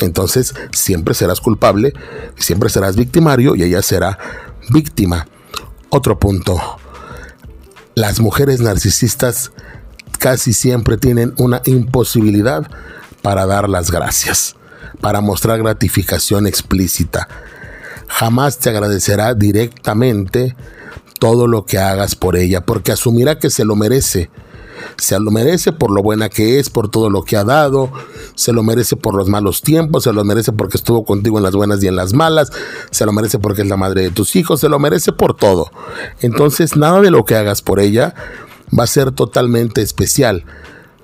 Entonces, 0.00 0.54
siempre 0.72 1.14
serás 1.14 1.40
culpable, 1.40 1.92
siempre 2.36 2.70
serás 2.70 2.96
victimario 2.96 3.54
y 3.54 3.62
ella 3.62 3.82
será 3.82 4.18
víctima. 4.70 5.26
Otro 5.90 6.18
punto 6.18 6.60
las 7.98 8.20
mujeres 8.20 8.60
narcisistas 8.60 9.50
casi 10.20 10.52
siempre 10.52 10.98
tienen 10.98 11.34
una 11.36 11.62
imposibilidad 11.64 12.70
para 13.22 13.44
dar 13.44 13.68
las 13.68 13.90
gracias, 13.90 14.54
para 15.00 15.20
mostrar 15.20 15.58
gratificación 15.58 16.46
explícita. 16.46 17.26
Jamás 18.06 18.58
te 18.58 18.70
agradecerá 18.70 19.34
directamente 19.34 20.54
todo 21.18 21.48
lo 21.48 21.66
que 21.66 21.78
hagas 21.78 22.14
por 22.14 22.36
ella, 22.36 22.64
porque 22.64 22.92
asumirá 22.92 23.40
que 23.40 23.50
se 23.50 23.64
lo 23.64 23.74
merece 23.74 24.30
se 24.96 25.18
lo 25.18 25.30
merece 25.30 25.72
por 25.72 25.90
lo 25.90 26.02
buena 26.02 26.28
que 26.28 26.58
es, 26.58 26.70
por 26.70 26.90
todo 26.90 27.10
lo 27.10 27.22
que 27.22 27.36
ha 27.36 27.44
dado, 27.44 27.90
se 28.34 28.52
lo 28.52 28.62
merece 28.62 28.96
por 28.96 29.14
los 29.14 29.28
malos 29.28 29.62
tiempos, 29.62 30.04
se 30.04 30.12
lo 30.12 30.24
merece 30.24 30.52
porque 30.52 30.76
estuvo 30.76 31.04
contigo 31.04 31.38
en 31.38 31.44
las 31.44 31.54
buenas 31.54 31.82
y 31.82 31.88
en 31.88 31.96
las 31.96 32.12
malas, 32.12 32.50
se 32.90 33.06
lo 33.06 33.12
merece 33.12 33.38
porque 33.38 33.62
es 33.62 33.68
la 33.68 33.76
madre 33.76 34.02
de 34.02 34.10
tus 34.10 34.36
hijos, 34.36 34.60
se 34.60 34.68
lo 34.68 34.78
merece 34.78 35.12
por 35.12 35.34
todo. 35.34 35.70
Entonces, 36.20 36.76
nada 36.76 37.00
de 37.00 37.10
lo 37.10 37.24
que 37.24 37.36
hagas 37.36 37.62
por 37.62 37.80
ella 37.80 38.14
va 38.76 38.84
a 38.84 38.88
ser 38.88 39.12
totalmente 39.12 39.82
especial. 39.82 40.44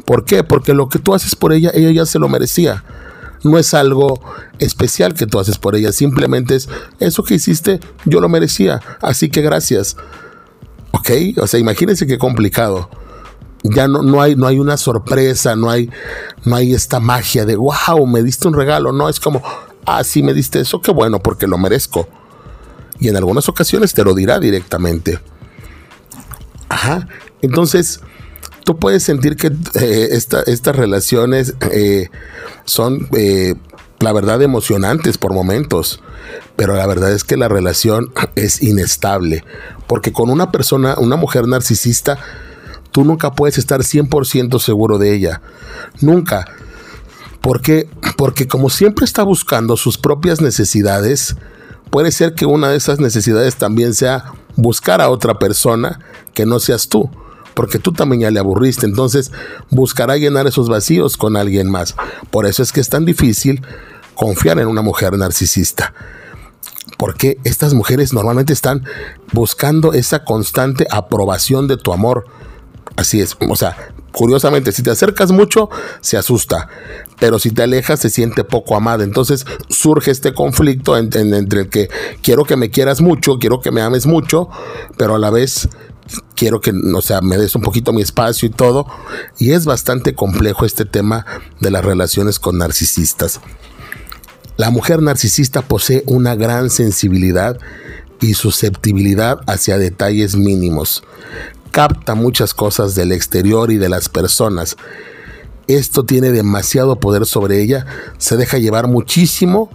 ¿Por 0.05 0.25
qué? 0.25 0.45
Porque 0.45 0.75
lo 0.75 0.89
que 0.89 0.99
tú 0.99 1.15
haces 1.15 1.35
por 1.37 1.53
ella, 1.53 1.71
ella 1.75 1.91
ya 1.91 2.07
se 2.07 2.19
lo 2.19 2.29
merecía. 2.29 2.85
No 3.43 3.59
es 3.59 3.75
algo 3.75 4.21
especial 4.59 5.15
que 5.15 5.27
tú 5.27 5.39
haces 5.39 5.59
por 5.59 5.77
ella, 5.77 5.93
simplemente 5.93 6.57
es 6.57 6.69
eso 6.99 7.25
que 7.25 7.35
hiciste, 7.35 7.79
yo 8.07 8.21
lo 8.21 8.29
merecía, 8.29 8.81
así 9.03 9.29
que 9.29 9.43
gracias. 9.43 9.97
¿Ok? 10.93 11.11
O 11.39 11.47
sea, 11.47 11.61
imagínense 11.61 12.07
qué 12.07 12.19
complicado 12.19 12.89
ya 13.65 13.89
no, 13.89 14.03
no, 14.03 14.21
hay, 14.21 14.37
no 14.37 14.47
hay 14.47 14.59
una 14.59 14.77
sorpresa, 14.77 15.57
no 15.57 15.71
hay, 15.71 15.91
no 16.45 16.55
hay 16.55 16.75
esta 16.75 17.01
magia 17.01 17.45
de, 17.47 17.57
wow, 17.57 18.07
me 18.07 18.23
diste 18.23 18.47
un 18.47 18.55
regalo, 18.55 18.93
no, 18.93 19.09
es 19.09 19.19
como, 19.19 19.43
ah, 19.87 20.05
sí 20.05 20.23
me 20.23 20.35
diste 20.35 20.61
eso, 20.61 20.81
qué 20.81 20.93
bueno, 20.93 21.21
porque 21.21 21.47
lo 21.47 21.57
merezco. 21.57 22.07
Y 23.01 23.09
en 23.09 23.17
algunas 23.17 23.49
ocasiones 23.49 23.95
te 23.95 24.05
lo 24.05 24.15
dirá 24.15 24.39
directamente. 24.39 25.19
Ajá, 26.69 27.09
entonces 27.41 28.01
tú 28.65 28.79
puedes 28.79 29.03
sentir 29.03 29.37
que 29.37 29.53
eh, 29.81 30.09
estas 30.11 30.77
relaciones 30.77 31.55
eh, 31.73 32.09
son, 32.65 33.09
eh, 33.17 33.55
la 34.01 34.13
verdad, 34.13 34.43
emocionantes 34.43 35.17
por 35.17 35.33
momentos, 35.33 36.03
pero 36.57 36.75
la 36.75 36.87
verdad 36.87 37.13
es 37.13 37.25
que 37.25 37.37
la 37.37 37.49
relación 37.49 38.13
es 38.35 38.63
inestable, 38.63 39.45
porque 39.87 40.13
con 40.13 40.31
una 40.31 40.53
persona, 40.53 40.97
una 40.99 41.17
mujer 41.17 41.49
narcisista, 41.49 42.19
Tú 42.95 43.05
nunca 43.05 43.33
puedes 43.33 43.59
estar 43.59 43.81
100% 43.81 44.61
seguro 44.61 44.99
de 44.99 45.17
ella. 45.17 45.43
Nunca. 46.01 46.47
¿Por 47.41 47.61
qué? 47.61 47.89
Porque 48.17 48.47
como 48.47 48.71
siempre 48.71 49.05
está 49.05 49.25
buscando 49.25 49.77
sus 49.77 49.99
propias 49.99 50.41
necesidades, 50.41 51.35
puede 51.91 52.13
ser 52.13 52.35
que 52.35 52.47
una 52.47 52.69
de 52.69 52.77
esas 52.77 53.01
necesidades 53.01 53.57
también 53.57 53.95
sea 53.95 54.27
buscar 54.55 55.01
a 55.01 55.09
otra 55.11 55.41
persona 55.41 55.99
que 56.35 56.47
no 56.47 56.61
seas 56.61 56.89
tú, 56.89 57.11
porque 57.55 57.81
tú 57.81 57.91
también 57.91 58.23
ya 58.23 58.31
le 58.31 58.39
aburriste, 58.39 58.87
entonces 58.87 59.33
buscará 59.71 60.17
llenar 60.17 60.47
esos 60.47 60.69
vacíos 60.69 61.17
con 61.17 61.37
alguien 61.37 61.69
más. 61.69 61.97
Por 62.31 62.47
eso 62.47 62.63
es 62.63 62.71
que 62.71 62.79
es 62.79 62.91
tan 62.91 63.05
difícil 63.05 63.61
confiar 64.15 64.61
en 64.61 64.69
una 64.69 64.83
mujer 64.83 65.19
narcisista. 65.19 65.95
Porque 66.97 67.39
estas 67.43 67.75
mujeres 67.75 68.13
normalmente 68.13 68.53
están 68.53 68.85
buscando 69.33 69.95
esa 69.95 70.23
constante 70.25 70.87
aprobación 70.93 71.67
de 71.67 71.77
tu 71.77 71.93
amor 71.93 72.27
Así 72.97 73.21
es, 73.21 73.37
o 73.49 73.57
sea, 73.57 73.93
curiosamente, 74.13 74.71
si 74.71 74.83
te 74.83 74.91
acercas 74.91 75.33
mucho, 75.33 75.69
se 76.01 76.17
asusta, 76.17 76.69
pero 77.19 77.41
si 77.41 77.51
te 77.51 77.65
alejas, 77.65 78.01
se 78.01 78.11
siente 78.11 78.45
poco 78.45 78.77
amada. 78.77 79.03
Entonces 79.03 79.45
surge 79.69 80.13
este 80.13 80.33
conflicto 80.33 80.97
entre, 80.97 81.23
el 81.23 81.69
que 81.69 81.89
quiero 82.23 82.45
que 82.45 82.57
me 82.57 82.71
quieras 82.71 83.01
mucho, 83.01 83.39
quiero 83.39 83.61
que 83.61 83.73
me 83.73 83.83
ames 83.83 84.07
mucho, 84.07 84.49
pero 84.97 85.17
a 85.17 85.19
la 85.19 85.31
vez 85.31 85.69
quiero 86.37 86.61
que, 86.61 86.73
o 86.73 87.01
sea, 87.01 87.21
me 87.21 87.37
des 87.37 87.57
un 87.57 87.63
poquito 87.63 87.93
mi 87.93 88.03
espacio 88.03 88.47
y 88.47 88.53
todo. 88.53 88.87
Y 89.39 89.51
es 89.53 89.65
bastante 89.65 90.15
complejo 90.15 90.65
este 90.65 90.85
tema 90.85 91.27
de 91.61 91.73
las 91.73 91.85
relaciones 91.85 92.39
con 92.39 92.59
narcisistas. 92.59 93.41
La 94.57 94.71
mujer 94.71 95.03
narcisista 95.03 95.63
posee 95.63 96.05
una 96.07 96.37
gran 96.37 96.71
sensibilidad 96.71 97.59
y 98.21 98.35
susceptibilidad 98.35 99.41
hacia 99.47 99.79
detalles 99.79 100.37
mínimos. 100.37 101.03
Capta 101.75 102.15
muchas 102.15 102.55
cosas 102.55 102.95
del 102.95 103.11
exterior 103.11 103.73
y 103.73 103.79
de 103.79 103.89
las 103.89 104.09
personas. 104.09 104.77
Esto 105.67 106.05
tiene 106.05 106.31
demasiado 106.31 107.01
poder 107.01 107.27
sobre 107.27 107.61
ella, 107.61 107.85
se 108.17 108.37
deja 108.37 108.59
llevar 108.59 108.87
muchísimo 108.87 109.71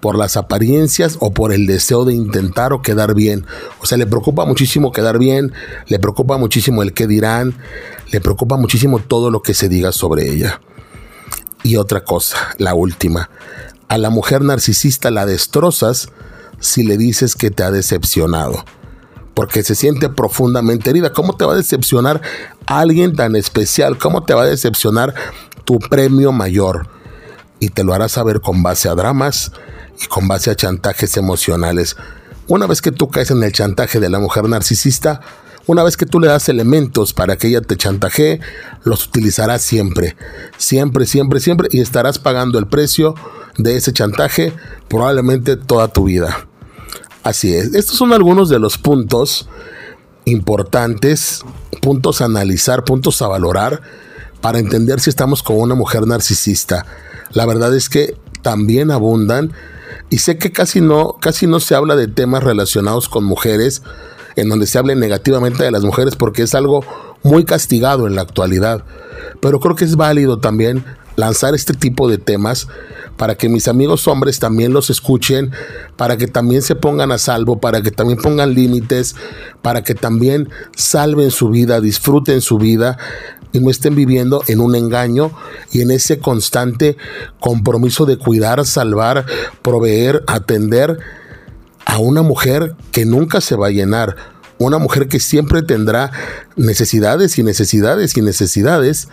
por 0.00 0.18
las 0.18 0.36
apariencias 0.36 1.18
o 1.20 1.32
por 1.32 1.52
el 1.52 1.68
deseo 1.68 2.04
de 2.04 2.14
intentar 2.14 2.72
o 2.72 2.82
quedar 2.82 3.14
bien. 3.14 3.46
O 3.80 3.86
sea, 3.86 3.96
le 3.96 4.08
preocupa 4.08 4.44
muchísimo 4.44 4.90
quedar 4.90 5.20
bien, 5.20 5.52
le 5.86 6.00
preocupa 6.00 6.36
muchísimo 6.36 6.82
el 6.82 6.92
qué 6.92 7.06
dirán, 7.06 7.54
le 8.10 8.20
preocupa 8.20 8.56
muchísimo 8.56 8.98
todo 8.98 9.30
lo 9.30 9.40
que 9.40 9.54
se 9.54 9.68
diga 9.68 9.92
sobre 9.92 10.28
ella. 10.28 10.60
Y 11.62 11.76
otra 11.76 12.02
cosa, 12.02 12.38
la 12.58 12.74
última. 12.74 13.30
A 13.86 13.98
la 13.98 14.10
mujer 14.10 14.42
narcisista 14.42 15.12
la 15.12 15.26
destrozas 15.26 16.08
si 16.58 16.82
le 16.82 16.96
dices 16.96 17.36
que 17.36 17.52
te 17.52 17.62
ha 17.62 17.70
decepcionado. 17.70 18.64
Porque 19.36 19.62
se 19.62 19.76
siente 19.76 20.08
profundamente 20.08 20.90
herida. 20.90 21.12
¿Cómo 21.12 21.36
te 21.36 21.44
va 21.44 21.52
a 21.52 21.56
decepcionar 21.56 22.20
alguien 22.66 23.14
tan 23.14 23.36
especial? 23.36 23.98
¿Cómo 23.98 24.24
te 24.24 24.34
va 24.34 24.42
a 24.42 24.46
decepcionar 24.46 25.14
tu 25.64 25.78
premio 25.78 26.32
mayor? 26.32 26.88
Y 27.60 27.68
te 27.68 27.84
lo 27.84 27.94
hará 27.94 28.08
saber 28.08 28.40
con 28.40 28.64
base 28.64 28.88
a 28.88 28.96
dramas, 28.96 29.52
y 30.02 30.06
con 30.06 30.28
base 30.28 30.50
a 30.50 30.56
chantajes 30.56 31.16
emocionales. 31.16 31.96
Una 32.48 32.66
vez 32.66 32.80
que 32.80 32.92
tú 32.92 33.08
caes 33.08 33.30
en 33.30 33.42
el 33.42 33.52
chantaje 33.52 34.00
de 34.00 34.10
la 34.10 34.18
mujer 34.18 34.48
narcisista, 34.48 35.20
una 35.66 35.82
vez 35.82 35.96
que 35.96 36.06
tú 36.06 36.20
le 36.20 36.28
das 36.28 36.48
elementos 36.48 37.12
para 37.12 37.36
que 37.36 37.48
ella 37.48 37.60
te 37.60 37.76
chantajee, 37.76 38.40
los 38.84 39.06
utilizarás 39.06 39.62
siempre, 39.62 40.16
siempre, 40.56 41.06
siempre, 41.06 41.40
siempre 41.40 41.68
y 41.72 41.80
estarás 41.80 42.20
pagando 42.20 42.58
el 42.58 42.68
precio 42.68 43.14
de 43.58 43.76
ese 43.76 43.92
chantaje 43.92 44.52
probablemente 44.88 45.56
toda 45.56 45.88
tu 45.88 46.04
vida. 46.04 46.46
Así 47.26 47.52
es, 47.52 47.74
estos 47.74 47.96
son 47.96 48.12
algunos 48.12 48.48
de 48.48 48.60
los 48.60 48.78
puntos 48.78 49.48
importantes, 50.26 51.44
puntos 51.82 52.20
a 52.20 52.26
analizar, 52.26 52.84
puntos 52.84 53.20
a 53.20 53.26
valorar 53.26 53.82
para 54.40 54.60
entender 54.60 55.00
si 55.00 55.10
estamos 55.10 55.42
con 55.42 55.56
una 55.56 55.74
mujer 55.74 56.06
narcisista. 56.06 56.86
La 57.32 57.44
verdad 57.44 57.74
es 57.74 57.88
que 57.88 58.16
también 58.42 58.92
abundan 58.92 59.52
y 60.08 60.18
sé 60.18 60.38
que 60.38 60.52
casi 60.52 60.80
no, 60.80 61.16
casi 61.20 61.48
no 61.48 61.58
se 61.58 61.74
habla 61.74 61.96
de 61.96 62.06
temas 62.06 62.44
relacionados 62.44 63.08
con 63.08 63.24
mujeres, 63.24 63.82
en 64.36 64.48
donde 64.48 64.68
se 64.68 64.78
hable 64.78 64.94
negativamente 64.94 65.64
de 65.64 65.72
las 65.72 65.82
mujeres, 65.82 66.14
porque 66.14 66.42
es 66.42 66.54
algo 66.54 66.84
muy 67.24 67.44
castigado 67.44 68.06
en 68.06 68.14
la 68.14 68.22
actualidad. 68.22 68.84
Pero 69.40 69.58
creo 69.58 69.74
que 69.74 69.84
es 69.84 69.96
válido 69.96 70.38
también 70.38 70.84
lanzar 71.16 71.54
este 71.54 71.74
tipo 71.74 72.08
de 72.08 72.18
temas 72.18 72.68
para 73.16 73.34
que 73.34 73.48
mis 73.48 73.66
amigos 73.68 74.06
hombres 74.08 74.38
también 74.38 74.72
los 74.72 74.90
escuchen, 74.90 75.50
para 75.96 76.16
que 76.16 76.26
también 76.26 76.62
se 76.62 76.74
pongan 76.74 77.12
a 77.12 77.18
salvo, 77.18 77.60
para 77.60 77.82
que 77.82 77.90
también 77.90 78.18
pongan 78.18 78.54
límites, 78.54 79.16
para 79.62 79.82
que 79.82 79.94
también 79.94 80.50
salven 80.76 81.30
su 81.30 81.48
vida, 81.48 81.80
disfruten 81.80 82.40
su 82.40 82.58
vida 82.58 82.98
y 83.52 83.60
no 83.60 83.70
estén 83.70 83.94
viviendo 83.94 84.42
en 84.48 84.60
un 84.60 84.74
engaño 84.74 85.32
y 85.72 85.80
en 85.80 85.90
ese 85.90 86.18
constante 86.18 86.96
compromiso 87.40 88.04
de 88.04 88.18
cuidar, 88.18 88.64
salvar, 88.66 89.24
proveer, 89.62 90.22
atender 90.26 90.98
a 91.86 91.98
una 91.98 92.22
mujer 92.22 92.74
que 92.92 93.06
nunca 93.06 93.40
se 93.40 93.56
va 93.56 93.68
a 93.68 93.70
llenar, 93.70 94.16
una 94.58 94.78
mujer 94.78 95.08
que 95.08 95.20
siempre 95.20 95.62
tendrá 95.62 96.10
necesidades 96.56 97.38
y 97.38 97.42
necesidades 97.42 98.16
y 98.16 98.22
necesidades 98.22 99.08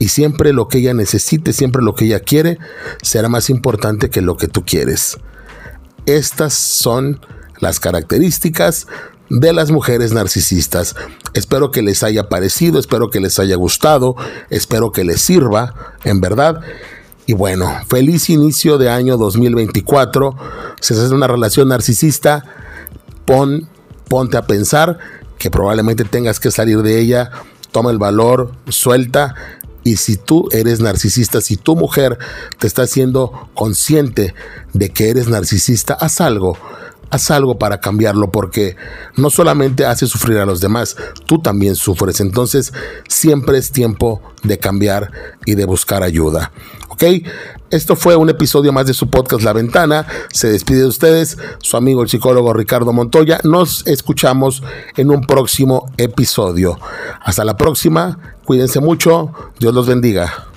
y 0.00 0.08
siempre 0.08 0.52
lo 0.52 0.66
que 0.66 0.78
ella 0.78 0.94
necesite, 0.94 1.52
siempre 1.52 1.82
lo 1.82 1.94
que 1.94 2.06
ella 2.06 2.20
quiere, 2.20 2.58
será 3.02 3.28
más 3.28 3.50
importante 3.50 4.08
que 4.08 4.22
lo 4.22 4.36
que 4.36 4.48
tú 4.48 4.64
quieres. 4.64 5.18
Estas 6.06 6.54
son 6.54 7.20
las 7.60 7.78
características 7.78 8.88
de 9.28 9.52
las 9.52 9.70
mujeres 9.70 10.12
narcisistas. 10.12 10.96
Espero 11.34 11.70
que 11.70 11.82
les 11.82 12.02
haya 12.02 12.30
parecido, 12.30 12.80
espero 12.80 13.10
que 13.10 13.20
les 13.20 13.38
haya 13.38 13.56
gustado, 13.56 14.16
espero 14.48 14.90
que 14.90 15.04
les 15.04 15.20
sirva, 15.20 15.74
en 16.02 16.22
verdad. 16.22 16.62
Y 17.26 17.34
bueno, 17.34 17.70
feliz 17.86 18.30
inicio 18.30 18.78
de 18.78 18.88
año 18.88 19.18
2024. 19.18 20.34
Si 20.80 20.94
es 20.94 21.10
una 21.10 21.26
relación 21.26 21.68
narcisista, 21.68 22.42
pon, 23.26 23.68
ponte 24.08 24.38
a 24.38 24.46
pensar 24.46 24.98
que 25.38 25.50
probablemente 25.50 26.04
tengas 26.04 26.40
que 26.40 26.50
salir 26.50 26.82
de 26.82 26.98
ella. 26.98 27.30
Toma 27.70 27.90
el 27.90 27.98
valor, 27.98 28.52
suelta. 28.68 29.34
Y 29.82 29.96
si 29.96 30.16
tú 30.16 30.48
eres 30.52 30.80
narcisista, 30.80 31.40
si 31.40 31.56
tu 31.56 31.76
mujer 31.76 32.18
te 32.58 32.66
está 32.66 32.82
haciendo 32.82 33.48
consciente 33.54 34.34
de 34.72 34.90
que 34.90 35.10
eres 35.10 35.28
narcisista, 35.28 35.94
haz 35.94 36.20
algo 36.20 36.56
haz 37.10 37.30
algo 37.30 37.58
para 37.58 37.80
cambiarlo 37.80 38.30
porque 38.30 38.76
no 39.16 39.30
solamente 39.30 39.84
hace 39.84 40.06
sufrir 40.06 40.38
a 40.38 40.46
los 40.46 40.60
demás, 40.60 40.96
tú 41.26 41.40
también 41.40 41.76
sufres. 41.76 42.20
Entonces 42.20 42.72
siempre 43.08 43.58
es 43.58 43.72
tiempo 43.72 44.22
de 44.42 44.58
cambiar 44.58 45.10
y 45.44 45.54
de 45.54 45.64
buscar 45.64 46.02
ayuda. 46.02 46.52
¿Ok? 46.88 47.04
Esto 47.70 47.94
fue 47.94 48.16
un 48.16 48.28
episodio 48.28 48.72
más 48.72 48.86
de 48.86 48.94
su 48.94 49.08
podcast 49.08 49.42
La 49.42 49.52
Ventana. 49.52 50.06
Se 50.32 50.50
despide 50.50 50.80
de 50.80 50.86
ustedes 50.86 51.38
su 51.60 51.76
amigo 51.76 52.02
el 52.02 52.08
psicólogo 52.08 52.52
Ricardo 52.52 52.92
Montoya. 52.92 53.40
Nos 53.44 53.86
escuchamos 53.86 54.62
en 54.96 55.10
un 55.10 55.22
próximo 55.22 55.90
episodio. 55.96 56.78
Hasta 57.22 57.44
la 57.44 57.56
próxima. 57.56 58.18
Cuídense 58.44 58.80
mucho. 58.80 59.32
Dios 59.60 59.72
los 59.72 59.86
bendiga. 59.86 60.49